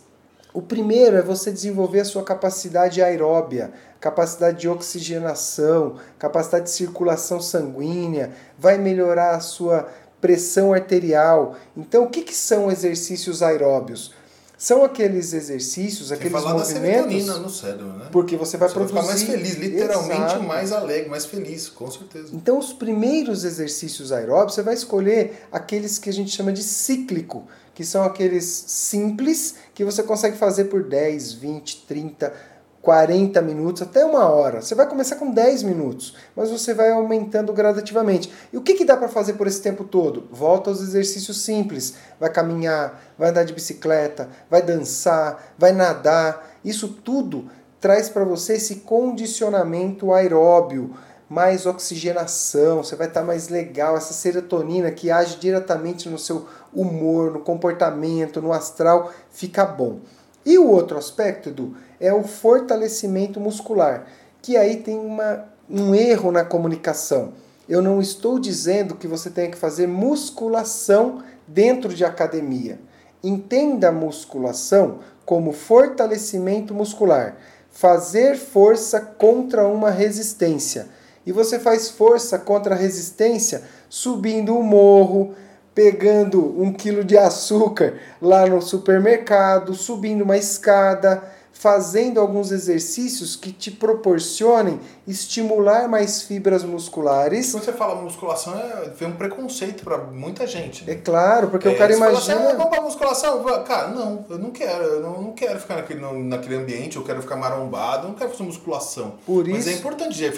O 0.53 0.61
primeiro 0.61 1.17
é 1.17 1.23
você 1.23 1.51
desenvolver 1.51 2.01
a 2.01 2.05
sua 2.05 2.21
capacidade 2.21 3.01
aeróbia, 3.01 3.71
capacidade 3.99 4.59
de 4.59 4.69
oxigenação, 4.69 5.95
capacidade 6.19 6.65
de 6.65 6.69
circulação 6.69 7.41
sanguínea, 7.41 8.31
vai 8.59 8.77
melhorar 8.77 9.31
a 9.31 9.39
sua 9.39 9.89
pressão 10.19 10.71
arterial. 10.71 11.55
Então, 11.75 12.03
o 12.03 12.09
que, 12.09 12.21
que 12.21 12.35
são 12.35 12.69
exercícios 12.69 13.41
aeróbios? 13.41 14.13
São 14.61 14.83
aqueles 14.83 15.33
exercícios, 15.33 16.11
aqueles 16.11 16.33
falar 16.33 16.53
movimentos. 16.53 17.25
Da 17.25 17.39
no 17.39 17.49
cérebro, 17.49 17.93
né? 17.93 18.09
Porque 18.11 18.37
você 18.37 18.57
vai 18.57 18.69
você 18.69 18.75
produzir. 18.75 18.93
Vai 18.93 19.03
ficar 19.03 19.15
mais 19.15 19.23
feliz, 19.23 19.55
literalmente 19.55 20.21
Exato. 20.21 20.43
mais 20.43 20.71
alegre, 20.71 21.09
mais 21.09 21.25
feliz, 21.25 21.67
com 21.67 21.89
certeza. 21.89 22.29
Então, 22.31 22.59
os 22.59 22.71
primeiros 22.71 23.43
exercícios 23.43 24.11
aeróbicos, 24.11 24.53
você 24.53 24.61
vai 24.61 24.75
escolher 24.75 25.47
aqueles 25.51 25.97
que 25.97 26.11
a 26.11 26.13
gente 26.13 26.29
chama 26.29 26.53
de 26.53 26.61
cíclico, 26.61 27.47
que 27.73 27.83
são 27.83 28.03
aqueles 28.03 28.45
simples 28.45 29.55
que 29.73 29.83
você 29.83 30.03
consegue 30.03 30.37
fazer 30.37 30.65
por 30.65 30.83
10, 30.83 31.33
20, 31.33 31.85
30, 31.87 32.31
40 32.81 33.41
minutos, 33.41 33.81
até 33.81 34.03
uma 34.03 34.27
hora. 34.27 34.61
Você 34.61 34.73
vai 34.73 34.87
começar 34.87 35.15
com 35.15 35.31
10 35.31 35.63
minutos, 35.63 36.15
mas 36.35 36.49
você 36.49 36.73
vai 36.73 36.89
aumentando 36.89 37.53
gradativamente. 37.53 38.31
E 38.51 38.57
o 38.57 38.61
que, 38.61 38.73
que 38.73 38.85
dá 38.85 38.97
para 38.97 39.07
fazer 39.07 39.33
por 39.33 39.45
esse 39.45 39.61
tempo 39.61 39.83
todo? 39.83 40.27
Volta 40.31 40.69
aos 40.69 40.81
exercícios 40.81 41.41
simples. 41.41 41.93
Vai 42.19 42.31
caminhar, 42.31 43.01
vai 43.17 43.29
andar 43.29 43.43
de 43.43 43.53
bicicleta, 43.53 44.29
vai 44.49 44.61
dançar, 44.61 45.53
vai 45.57 45.71
nadar. 45.71 46.55
Isso 46.65 46.87
tudo 46.87 47.49
traz 47.79 48.09
para 48.09 48.23
você 48.23 48.53
esse 48.53 48.77
condicionamento 48.77 50.13
aeróbio, 50.13 50.95
mais 51.27 51.65
oxigenação, 51.65 52.83
você 52.83 52.95
vai 52.95 53.07
estar 53.07 53.21
tá 53.21 53.25
mais 53.25 53.47
legal, 53.47 53.95
essa 53.95 54.13
serotonina 54.13 54.91
que 54.91 55.09
age 55.09 55.37
diretamente 55.37 56.09
no 56.09 56.19
seu 56.19 56.45
humor, 56.73 57.31
no 57.31 57.39
comportamento, 57.39 58.41
no 58.41 58.51
astral, 58.51 59.11
fica 59.31 59.65
bom. 59.65 59.99
E 60.45 60.57
o 60.57 60.67
outro 60.67 60.97
aspecto, 60.97 61.49
Edu, 61.49 61.75
é 61.99 62.13
o 62.13 62.23
fortalecimento 62.23 63.39
muscular, 63.39 64.07
que 64.41 64.57
aí 64.57 64.77
tem 64.77 64.97
uma, 64.97 65.45
um 65.69 65.93
erro 65.93 66.31
na 66.31 66.43
comunicação. 66.43 67.33
Eu 67.69 67.81
não 67.81 68.01
estou 68.01 68.39
dizendo 68.39 68.95
que 68.95 69.07
você 69.07 69.29
tenha 69.29 69.51
que 69.51 69.57
fazer 69.57 69.87
musculação 69.87 71.23
dentro 71.47 71.93
de 71.93 72.03
academia. 72.03 72.79
Entenda 73.23 73.91
musculação 73.91 74.99
como 75.23 75.53
fortalecimento 75.53 76.73
muscular, 76.73 77.37
fazer 77.69 78.35
força 78.35 78.99
contra 78.99 79.67
uma 79.67 79.91
resistência. 79.91 80.89
E 81.25 81.31
você 81.31 81.59
faz 81.59 81.89
força 81.89 82.39
contra 82.39 82.73
a 82.73 82.77
resistência 82.77 83.61
subindo 83.87 84.57
o 84.57 84.63
morro, 84.63 85.35
pegando 85.81 86.61
um 86.61 86.71
quilo 86.71 87.03
de 87.03 87.17
açúcar 87.17 87.95
lá 88.21 88.45
no 88.45 88.61
supermercado, 88.61 89.73
subindo 89.73 90.23
uma 90.23 90.37
escada, 90.37 91.23
fazendo 91.61 92.19
alguns 92.19 92.51
exercícios 92.51 93.35
que 93.35 93.51
te 93.51 93.69
proporcionem 93.69 94.79
estimular 95.07 95.87
mais 95.87 96.23
fibras 96.23 96.63
musculares. 96.63 97.51
Quando 97.51 97.65
você 97.65 97.73
fala 97.73 98.01
musculação, 98.01 98.57
é, 98.57 98.89
vem 98.97 99.09
um 99.09 99.11
preconceito 99.11 99.83
para 99.83 99.99
muita 99.99 100.47
gente. 100.47 100.83
Né? 100.83 100.93
É 100.93 100.95
claro, 100.95 101.49
porque 101.49 101.67
é, 101.67 101.71
o 101.71 101.77
cara 101.77 101.93
imagina. 101.93 102.19
Fala 102.19 102.39
assim, 102.39 102.47
ah, 102.47 102.57
vamos 102.57 102.69
pra 102.71 102.81
musculação? 102.81 103.43
Cara, 103.63 103.89
não, 103.89 104.25
eu 104.27 104.39
não 104.39 104.49
quero, 104.49 104.83
eu 104.83 105.01
não, 105.01 105.21
não 105.21 105.31
quero 105.33 105.59
ficar 105.59 105.75
naquele, 105.75 105.99
naquele 106.23 106.55
ambiente, 106.55 106.97
eu 106.97 107.03
quero 107.03 107.21
ficar 107.21 107.35
marombado, 107.35 108.05
eu 108.05 108.09
não 108.09 108.15
quero 108.15 108.31
fazer 108.31 108.43
musculação. 108.43 109.13
Por 109.23 109.47
Mas 109.47 109.67
isso, 109.67 109.69
é 109.69 109.73
importante, 109.73 110.31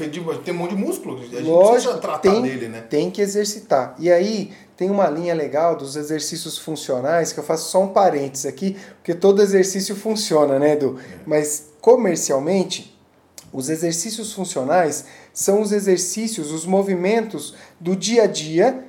tem 0.43 0.53
um 0.53 0.57
monte 0.57 0.75
de 0.75 0.81
músculo, 0.81 1.19
a 1.19 1.21
gente 1.21 1.41
lógico, 1.41 1.71
precisa 1.71 1.97
tratar 1.99 2.19
tem, 2.19 2.41
dele, 2.41 2.67
né? 2.67 2.81
Tem 2.89 3.09
que 3.09 3.21
exercitar. 3.21 3.95
E 3.97 4.11
aí, 4.11 4.51
tem 4.75 4.89
uma 4.89 5.07
linha 5.07 5.33
legal 5.33 5.75
dos 5.75 5.95
exercícios 5.95 6.57
funcionais, 6.57 7.31
que 7.31 7.39
eu 7.39 7.43
faço 7.43 7.69
só 7.69 7.83
um 7.83 7.89
parênteses 7.89 8.45
aqui, 8.45 8.77
porque 8.95 9.13
todo 9.13 9.41
exercício 9.41 9.95
funciona, 9.95 10.57
né, 10.57 10.73
Edu? 10.73 10.99
É. 10.99 11.19
Mas 11.25 11.69
comercialmente, 11.79 12.97
os 13.51 13.69
exercícios 13.69 14.33
funcionais 14.33 15.05
são 15.33 15.61
os 15.61 15.71
exercícios, 15.71 16.51
os 16.51 16.65
movimentos 16.65 17.53
do 17.79 17.95
dia 17.95 18.23
a 18.23 18.27
dia 18.27 18.83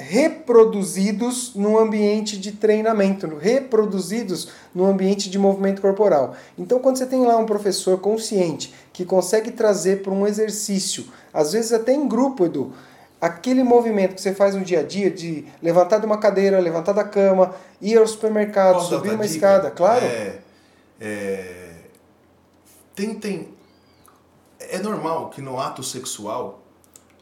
reproduzidos 0.00 1.54
no 1.54 1.78
ambiente 1.78 2.38
de 2.38 2.52
treinamento, 2.52 3.26
reproduzidos 3.36 4.48
no 4.74 4.86
ambiente 4.86 5.28
de 5.28 5.38
movimento 5.38 5.82
corporal. 5.82 6.34
Então, 6.56 6.78
quando 6.78 6.96
você 6.96 7.04
tem 7.04 7.20
lá 7.20 7.36
um 7.36 7.44
professor 7.44 8.00
consciente 8.00 8.72
que 8.94 9.04
consegue 9.04 9.50
trazer 9.50 10.02
para 10.02 10.12
um 10.12 10.26
exercício, 10.26 11.04
às 11.34 11.52
vezes 11.52 11.72
até 11.72 11.92
em 11.92 12.08
grupo, 12.08 12.46
Edu, 12.46 12.72
aquele 13.20 13.62
movimento 13.62 14.14
que 14.14 14.20
você 14.20 14.34
faz 14.34 14.54
no 14.54 14.64
dia 14.64 14.80
a 14.80 14.82
dia 14.82 15.10
de 15.10 15.46
levantar 15.62 15.98
de 15.98 16.06
uma 16.06 16.18
cadeira, 16.18 16.58
levantar 16.58 16.92
da 16.92 17.04
cama, 17.04 17.54
ir 17.80 17.98
ao 17.98 18.06
supermercado, 18.06 18.74
Posso 18.76 18.94
subir 18.94 19.10
uma 19.10 19.24
dica? 19.24 19.34
escada, 19.34 19.70
claro. 19.70 20.04
É, 20.04 20.38
é, 21.00 21.74
tentem. 22.94 23.48
É 24.58 24.78
normal 24.78 25.30
que 25.30 25.40
no 25.40 25.58
ato 25.58 25.82
sexual 25.82 26.62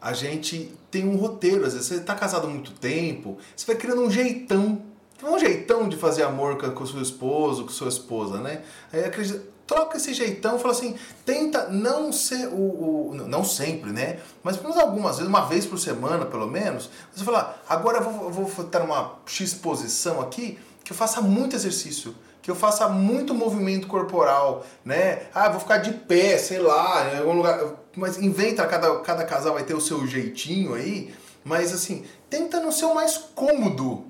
a 0.01 0.13
gente 0.13 0.73
tem 0.91 1.07
um 1.07 1.15
roteiro. 1.15 1.65
Às 1.65 1.73
vezes 1.73 1.87
você 1.87 1.95
está 1.95 2.15
casado 2.15 2.47
há 2.47 2.49
muito 2.49 2.71
tempo, 2.71 3.37
você 3.55 3.65
vai 3.65 3.75
criando 3.75 4.01
um 4.01 4.09
jeitão. 4.11 4.81
Um 5.21 5.37
jeitão 5.37 5.89
de 5.89 5.97
fazer 5.97 6.23
amor 6.23 6.55
com 6.57 6.83
o 6.83 6.87
seu 6.87 7.01
esposo, 7.01 7.63
com 7.63 7.69
sua 7.69 7.89
esposa, 7.89 8.39
né? 8.39 8.61
Aí 8.93 9.03
acredita 9.03 9.41
troca 9.69 9.97
esse 9.97 10.15
jeitão, 10.15 10.57
fala 10.57 10.73
assim, 10.73 10.95
tenta 11.23 11.67
não 11.67 12.11
ser 12.11 12.47
o, 12.47 13.11
o, 13.11 13.13
não 13.13 13.43
sempre, 13.43 13.91
né? 13.91 14.17
Mas 14.41 14.57
pelo 14.57 14.69
menos 14.69 14.83
algumas 14.83 15.17
vezes, 15.17 15.29
uma 15.29 15.45
vez 15.45 15.63
por 15.63 15.77
semana, 15.77 16.25
pelo 16.25 16.47
menos, 16.47 16.89
você 17.13 17.23
fala, 17.23 17.55
agora 17.69 17.99
eu 17.99 18.31
vou, 18.31 18.47
estar 18.47 18.79
numa 18.79 19.19
X 19.27 19.53
posição 19.53 20.21
aqui, 20.21 20.57
que 20.83 20.91
eu 20.91 20.97
faça 20.97 21.21
muito 21.21 21.55
exercício, 21.55 22.15
que 22.41 22.49
eu 22.49 22.55
faça 22.55 22.89
muito 22.89 23.35
movimento 23.35 23.85
corporal, 23.85 24.65
né? 24.83 25.27
Ah, 25.35 25.49
vou 25.49 25.59
ficar 25.59 25.77
de 25.77 25.93
pé, 25.93 26.39
sei 26.39 26.57
lá, 26.57 27.13
em 27.13 27.19
algum 27.19 27.33
lugar. 27.33 27.63
Mas 27.95 28.17
inventa, 28.17 28.65
cada, 28.65 29.01
cada 29.01 29.23
casal 29.23 29.53
vai 29.53 29.63
ter 29.63 29.75
o 29.75 29.81
seu 29.81 30.07
jeitinho 30.07 30.73
aí, 30.73 31.13
mas 31.43 31.71
assim, 31.71 32.05
tenta 32.27 32.59
não 32.59 32.71
ser 32.71 32.85
o 32.85 32.95
mais 32.95 33.17
cômodo 33.35 34.05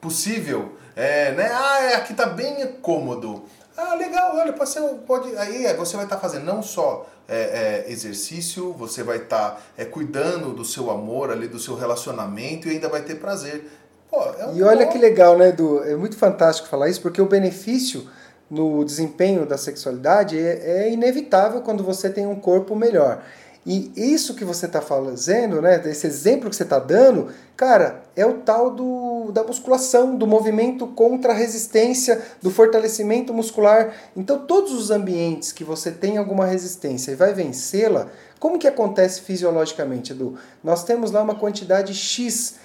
possível. 0.00 0.78
É, 0.96 1.32
né? 1.32 1.50
Ah, 1.52 1.82
é, 1.82 1.94
aqui 1.96 2.14
tá 2.14 2.24
bem 2.24 2.72
cômodo. 2.80 3.44
Ah, 3.76 3.94
legal, 3.94 4.36
olha, 4.36 4.52
pode 4.52 4.70
ser, 4.70 4.80
pode, 5.06 5.36
aí 5.36 5.66
é, 5.66 5.74
você 5.74 5.96
vai 5.96 6.06
estar 6.06 6.16
tá 6.16 6.22
fazendo 6.22 6.44
não 6.44 6.62
só 6.62 7.06
é, 7.28 7.84
é, 7.86 7.92
exercício, 7.92 8.72
você 8.72 9.02
vai 9.02 9.18
estar 9.18 9.50
tá, 9.50 9.60
é, 9.76 9.84
cuidando 9.84 10.52
do 10.52 10.64
seu 10.64 10.90
amor 10.90 11.30
ali, 11.30 11.48
do 11.48 11.58
seu 11.58 11.74
relacionamento 11.74 12.68
e 12.68 12.72
ainda 12.72 12.88
vai 12.88 13.02
ter 13.02 13.16
prazer. 13.16 13.68
Pô, 14.08 14.22
é 14.38 14.46
um 14.46 14.56
e 14.56 14.62
olha 14.62 14.86
bom... 14.86 14.92
que 14.92 14.98
legal, 14.98 15.36
né, 15.36 15.48
Edu? 15.48 15.82
É 15.82 15.96
muito 15.96 16.16
fantástico 16.16 16.68
falar 16.68 16.88
isso, 16.88 17.02
porque 17.02 17.20
o 17.20 17.26
benefício 17.26 18.08
no 18.48 18.84
desempenho 18.84 19.44
da 19.46 19.58
sexualidade 19.58 20.38
é, 20.38 20.84
é 20.86 20.92
inevitável 20.92 21.60
quando 21.62 21.82
você 21.82 22.08
tem 22.08 22.26
um 22.26 22.36
corpo 22.36 22.76
melhor. 22.76 23.22
E 23.66 23.90
isso 23.96 24.34
que 24.34 24.44
você 24.44 24.66
está 24.66 24.82
fazendo, 24.82 25.62
né, 25.62 25.80
esse 25.88 26.06
exemplo 26.06 26.50
que 26.50 26.56
você 26.56 26.64
está 26.64 26.78
dando, 26.78 27.28
cara, 27.56 28.02
é 28.14 28.26
o 28.26 28.34
tal 28.34 28.70
do, 28.70 29.32
da 29.32 29.42
musculação, 29.42 30.16
do 30.16 30.26
movimento 30.26 30.86
contra 30.88 31.32
a 31.32 31.34
resistência, 31.34 32.20
do 32.42 32.50
fortalecimento 32.50 33.32
muscular. 33.32 33.94
Então, 34.14 34.38
todos 34.44 34.72
os 34.72 34.90
ambientes 34.90 35.50
que 35.50 35.64
você 35.64 35.90
tem 35.90 36.18
alguma 36.18 36.44
resistência 36.44 37.12
e 37.12 37.14
vai 37.14 37.32
vencê-la, 37.32 38.08
como 38.38 38.58
que 38.58 38.68
acontece 38.68 39.22
fisiologicamente, 39.22 40.12
Edu? 40.12 40.36
Nós 40.62 40.84
temos 40.84 41.10
lá 41.10 41.22
uma 41.22 41.34
quantidade 41.34 41.94
X 41.94 42.56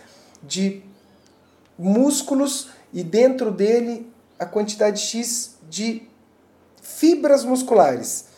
de 0.44 0.84
músculos 1.78 2.72
e 2.92 3.04
dentro 3.04 3.52
dele 3.52 4.12
a 4.38 4.46
quantidade 4.46 5.00
X 5.00 5.56
de 5.70 6.04
fibras 6.82 7.46
musculares. 7.46 8.29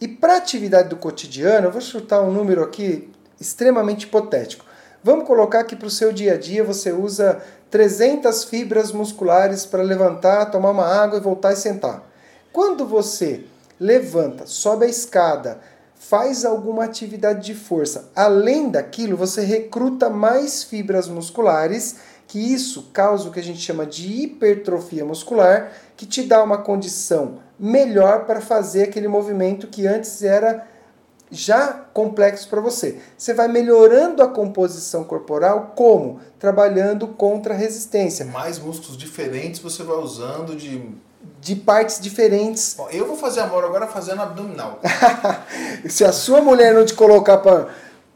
E 0.00 0.08
para 0.08 0.36
atividade 0.36 0.88
do 0.88 0.96
cotidiano, 0.96 1.66
eu 1.66 1.70
vou 1.70 1.80
chutar 1.82 2.22
um 2.22 2.32
número 2.32 2.62
aqui 2.62 3.10
extremamente 3.38 4.04
hipotético. 4.04 4.64
Vamos 5.04 5.26
colocar 5.26 5.62
que 5.64 5.76
para 5.76 5.88
o 5.88 5.90
seu 5.90 6.10
dia 6.10 6.34
a 6.34 6.36
dia 6.38 6.64
você 6.64 6.90
usa 6.90 7.42
300 7.70 8.44
fibras 8.44 8.92
musculares 8.92 9.66
para 9.66 9.82
levantar, 9.82 10.46
tomar 10.46 10.70
uma 10.70 10.86
água 10.86 11.18
e 11.18 11.22
voltar 11.22 11.52
e 11.52 11.56
sentar. 11.56 12.02
Quando 12.50 12.86
você 12.86 13.44
levanta, 13.78 14.46
sobe 14.46 14.86
a 14.86 14.88
escada, 14.88 15.60
faz 15.94 16.46
alguma 16.46 16.84
atividade 16.84 17.44
de 17.44 17.54
força, 17.54 18.10
além 18.16 18.70
daquilo, 18.70 19.18
você 19.18 19.42
recruta 19.42 20.08
mais 20.08 20.64
fibras 20.64 21.08
musculares, 21.08 21.96
que 22.30 22.38
isso 22.38 22.90
causa 22.92 23.28
o 23.28 23.32
que 23.32 23.40
a 23.40 23.42
gente 23.42 23.58
chama 23.58 23.84
de 23.84 24.06
hipertrofia 24.22 25.04
muscular, 25.04 25.72
que 25.96 26.06
te 26.06 26.22
dá 26.22 26.40
uma 26.44 26.58
condição 26.58 27.40
melhor 27.58 28.24
para 28.24 28.40
fazer 28.40 28.84
aquele 28.84 29.08
movimento 29.08 29.66
que 29.66 29.84
antes 29.84 30.22
era 30.22 30.64
já 31.28 31.72
complexos 31.92 32.46
para 32.46 32.60
você. 32.60 33.00
Você 33.18 33.34
vai 33.34 33.48
melhorando 33.48 34.22
a 34.22 34.28
composição 34.28 35.02
corporal 35.02 35.72
como? 35.74 36.20
Trabalhando 36.38 37.08
contra 37.08 37.52
a 37.52 37.56
resistência. 37.56 38.26
Mais 38.26 38.60
músculos 38.60 38.96
diferentes 38.96 39.60
você 39.60 39.82
vai 39.82 39.96
usando 39.96 40.54
de 40.54 40.88
de 41.40 41.56
partes 41.56 42.00
diferentes. 42.00 42.76
Eu 42.92 43.06
vou 43.06 43.16
fazer 43.16 43.40
amor 43.40 43.64
agora 43.64 43.86
fazendo 43.86 44.22
abdominal. 44.22 44.78
Se 45.88 46.04
a 46.04 46.12
sua 46.12 46.40
mulher 46.40 46.72
não 46.72 46.84
te 46.84 46.94
colocar 46.94 47.38
para 47.38 47.68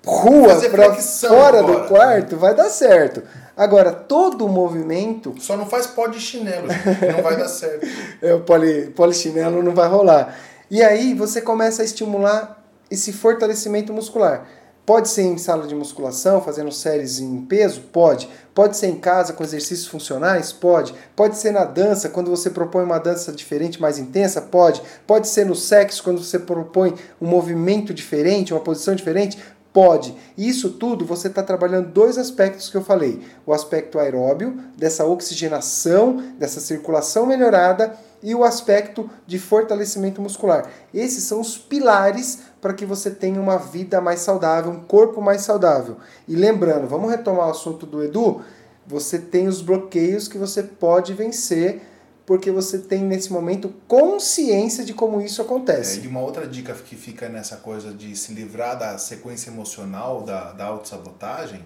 rua, 0.06 0.60
para 0.70 0.94
fora 0.94 1.58
agora. 1.58 1.80
do 1.80 1.88
quarto, 1.88 2.36
vai 2.36 2.54
dar 2.54 2.70
certo. 2.70 3.22
Agora, 3.56 3.92
todo 3.92 4.44
o 4.44 4.48
movimento. 4.48 5.34
Só 5.38 5.56
não 5.56 5.66
faz 5.66 5.86
pó 5.86 6.08
de 6.08 6.20
chinelo, 6.20 6.66
não 7.14 7.22
vai 7.22 7.36
dar 7.36 7.48
certo. 7.48 7.86
É, 8.20 8.32
o 8.32 8.40
poli, 8.40 8.86
polichinelo 8.90 9.62
não 9.62 9.74
vai 9.74 9.88
rolar. 9.88 10.36
E 10.70 10.82
aí 10.82 11.14
você 11.14 11.40
começa 11.40 11.82
a 11.82 11.84
estimular 11.84 12.64
esse 12.90 13.12
fortalecimento 13.12 13.92
muscular. 13.92 14.46
Pode 14.86 15.08
ser 15.08 15.22
em 15.22 15.38
sala 15.38 15.66
de 15.66 15.74
musculação, 15.74 16.42
fazendo 16.42 16.70
séries 16.70 17.18
em 17.18 17.40
peso? 17.46 17.80
Pode. 17.90 18.28
Pode 18.54 18.76
ser 18.76 18.88
em 18.88 18.96
casa 18.96 19.32
com 19.32 19.42
exercícios 19.42 19.86
funcionais? 19.86 20.52
Pode. 20.52 20.94
Pode 21.16 21.38
ser 21.38 21.52
na 21.52 21.64
dança, 21.64 22.10
quando 22.10 22.30
você 22.30 22.50
propõe 22.50 22.84
uma 22.84 22.98
dança 22.98 23.32
diferente, 23.32 23.80
mais 23.80 23.98
intensa? 23.98 24.42
Pode. 24.42 24.82
Pode 25.06 25.26
ser 25.28 25.46
no 25.46 25.54
sexo, 25.54 26.02
quando 26.02 26.22
você 26.22 26.38
propõe 26.38 26.94
um 27.18 27.26
movimento 27.26 27.94
diferente, 27.94 28.52
uma 28.52 28.60
posição 28.60 28.94
diferente? 28.94 29.38
Pode. 29.74 30.16
Isso 30.38 30.70
tudo 30.70 31.04
você 31.04 31.26
está 31.26 31.42
trabalhando 31.42 31.90
dois 31.90 32.16
aspectos 32.16 32.70
que 32.70 32.76
eu 32.76 32.84
falei: 32.84 33.20
o 33.44 33.52
aspecto 33.52 33.98
aeróbio, 33.98 34.56
dessa 34.78 35.04
oxigenação, 35.04 36.22
dessa 36.38 36.60
circulação 36.60 37.26
melhorada, 37.26 37.92
e 38.22 38.36
o 38.36 38.44
aspecto 38.44 39.10
de 39.26 39.36
fortalecimento 39.36 40.22
muscular. 40.22 40.70
Esses 40.94 41.24
são 41.24 41.40
os 41.40 41.58
pilares 41.58 42.38
para 42.60 42.72
que 42.72 42.86
você 42.86 43.10
tenha 43.10 43.40
uma 43.40 43.58
vida 43.58 44.00
mais 44.00 44.20
saudável, 44.20 44.70
um 44.70 44.80
corpo 44.80 45.20
mais 45.20 45.42
saudável. 45.42 45.96
E 46.28 46.36
lembrando, 46.36 46.86
vamos 46.86 47.10
retomar 47.10 47.48
o 47.48 47.50
assunto 47.50 47.84
do 47.84 48.00
Edu? 48.00 48.42
Você 48.86 49.18
tem 49.18 49.48
os 49.48 49.60
bloqueios 49.60 50.28
que 50.28 50.38
você 50.38 50.62
pode 50.62 51.12
vencer 51.14 51.82
porque 52.26 52.50
você 52.50 52.78
tem 52.78 53.02
nesse 53.02 53.32
momento 53.32 53.74
consciência 53.86 54.84
de 54.84 54.94
como 54.94 55.20
isso 55.20 55.42
acontece. 55.42 56.00
É, 56.00 56.04
e 56.04 56.08
uma 56.08 56.20
outra 56.20 56.46
dica 56.46 56.72
que 56.74 56.96
fica 56.96 57.28
nessa 57.28 57.56
coisa 57.56 57.92
de 57.92 58.16
se 58.16 58.32
livrar 58.32 58.78
da 58.78 58.96
sequência 58.96 59.50
emocional 59.50 60.22
da, 60.22 60.52
da 60.52 60.64
autossabotagem 60.66 61.62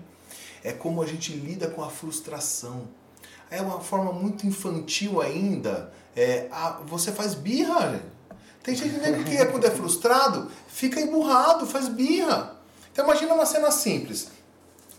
é 0.65 0.73
como 0.73 1.01
a 1.03 1.07
gente 1.07 1.33
lida 1.33 1.69
com 1.69 1.83
a 1.83 1.89
frustração. 1.89 2.89
É 3.51 3.63
uma 3.63 3.81
forma 3.81 4.13
muito 4.13 4.47
infantil 4.47 5.23
ainda. 5.23 5.93
É, 6.17 6.49
a, 6.51 6.81
você 6.85 7.13
faz 7.13 7.35
birra. 7.35 8.03
Tem 8.63 8.75
gente 8.75 8.99
que 9.25 9.37
é 9.37 9.47
quando 9.47 9.65
é 9.65 9.71
frustrado, 9.71 10.51
fica 10.67 11.01
emburrado, 11.01 11.67
faz 11.67 11.89
birra. 11.89 12.57
Então 12.93 13.05
imagina 13.05 13.33
uma 13.33 13.47
cena 13.47 13.71
simples. 13.71 14.29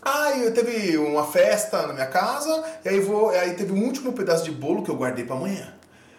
Ah, 0.02 0.36
eu 0.38 0.52
teve 0.54 0.96
uma 0.96 1.24
festa 1.24 1.86
na 1.86 1.92
minha 1.92 2.06
casa, 2.06 2.64
e 2.84 2.88
aí, 2.88 3.00
vou, 3.00 3.30
aí 3.30 3.54
teve 3.54 3.72
um 3.72 3.84
último 3.84 4.12
pedaço 4.12 4.44
de 4.44 4.50
bolo 4.50 4.82
que 4.82 4.90
eu 4.90 4.96
guardei 4.96 5.24
para 5.24 5.36
amanhã. 5.36 5.74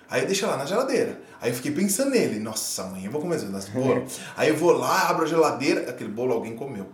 Aí 0.10 0.22
eu 0.22 0.28
deixo 0.28 0.46
lá 0.46 0.58
na 0.58 0.66
geladeira. 0.66 1.20
Aí 1.42 1.50
eu 1.50 1.56
fiquei 1.56 1.72
pensando 1.72 2.12
nele. 2.12 2.40
Nossa, 2.40 2.84
amanhã 2.84 3.06
eu 3.06 3.12
vou 3.12 3.22
comer 3.22 3.38
esse 3.38 3.46
pedaço 3.46 3.72
de 3.72 3.80
bolo. 3.80 4.06
aí 4.38 4.50
eu 4.50 4.58
vou 4.58 4.74
lá, 4.74 5.10
abro 5.10 5.24
a 5.24 5.28
geladeira, 5.28 5.90
aquele 5.90 6.10
bolo 6.10 6.34
alguém 6.34 6.56
comeu. 6.56 6.86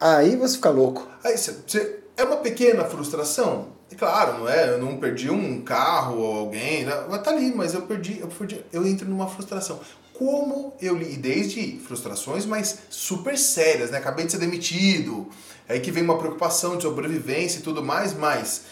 Aí 0.00 0.36
você 0.36 0.56
fica 0.56 0.70
louco. 0.70 1.08
Aí 1.24 1.36
você, 1.36 2.00
é 2.16 2.24
uma 2.24 2.36
pequena 2.38 2.84
frustração? 2.84 3.68
E 3.90 3.94
claro, 3.94 4.40
não 4.40 4.48
é? 4.48 4.70
Eu 4.70 4.78
não 4.78 4.98
perdi 4.98 5.30
um 5.30 5.62
carro 5.62 6.18
ou 6.18 6.38
alguém, 6.40 6.84
né? 6.84 6.92
tá 7.22 7.30
ali, 7.30 7.52
mas 7.54 7.72
eu 7.72 7.82
perdi, 7.82 8.20
eu 8.20 8.28
perdi, 8.28 8.62
eu 8.72 8.86
entro 8.86 9.08
numa 9.08 9.26
frustração. 9.26 9.80
Como 10.18 10.74
eu 10.80 10.96
li, 10.96 11.16
desde 11.16 11.78
frustrações, 11.78 12.44
mas 12.44 12.78
super 12.90 13.38
sérias, 13.38 13.92
né? 13.92 13.98
Acabei 13.98 14.26
de 14.26 14.32
ser 14.32 14.38
demitido, 14.38 15.28
aí 15.68 15.78
que 15.78 15.92
vem 15.92 16.02
uma 16.02 16.18
preocupação 16.18 16.76
de 16.76 16.82
sobrevivência 16.82 17.60
e 17.60 17.62
tudo 17.62 17.84
mais, 17.84 18.14
mas 18.14 18.62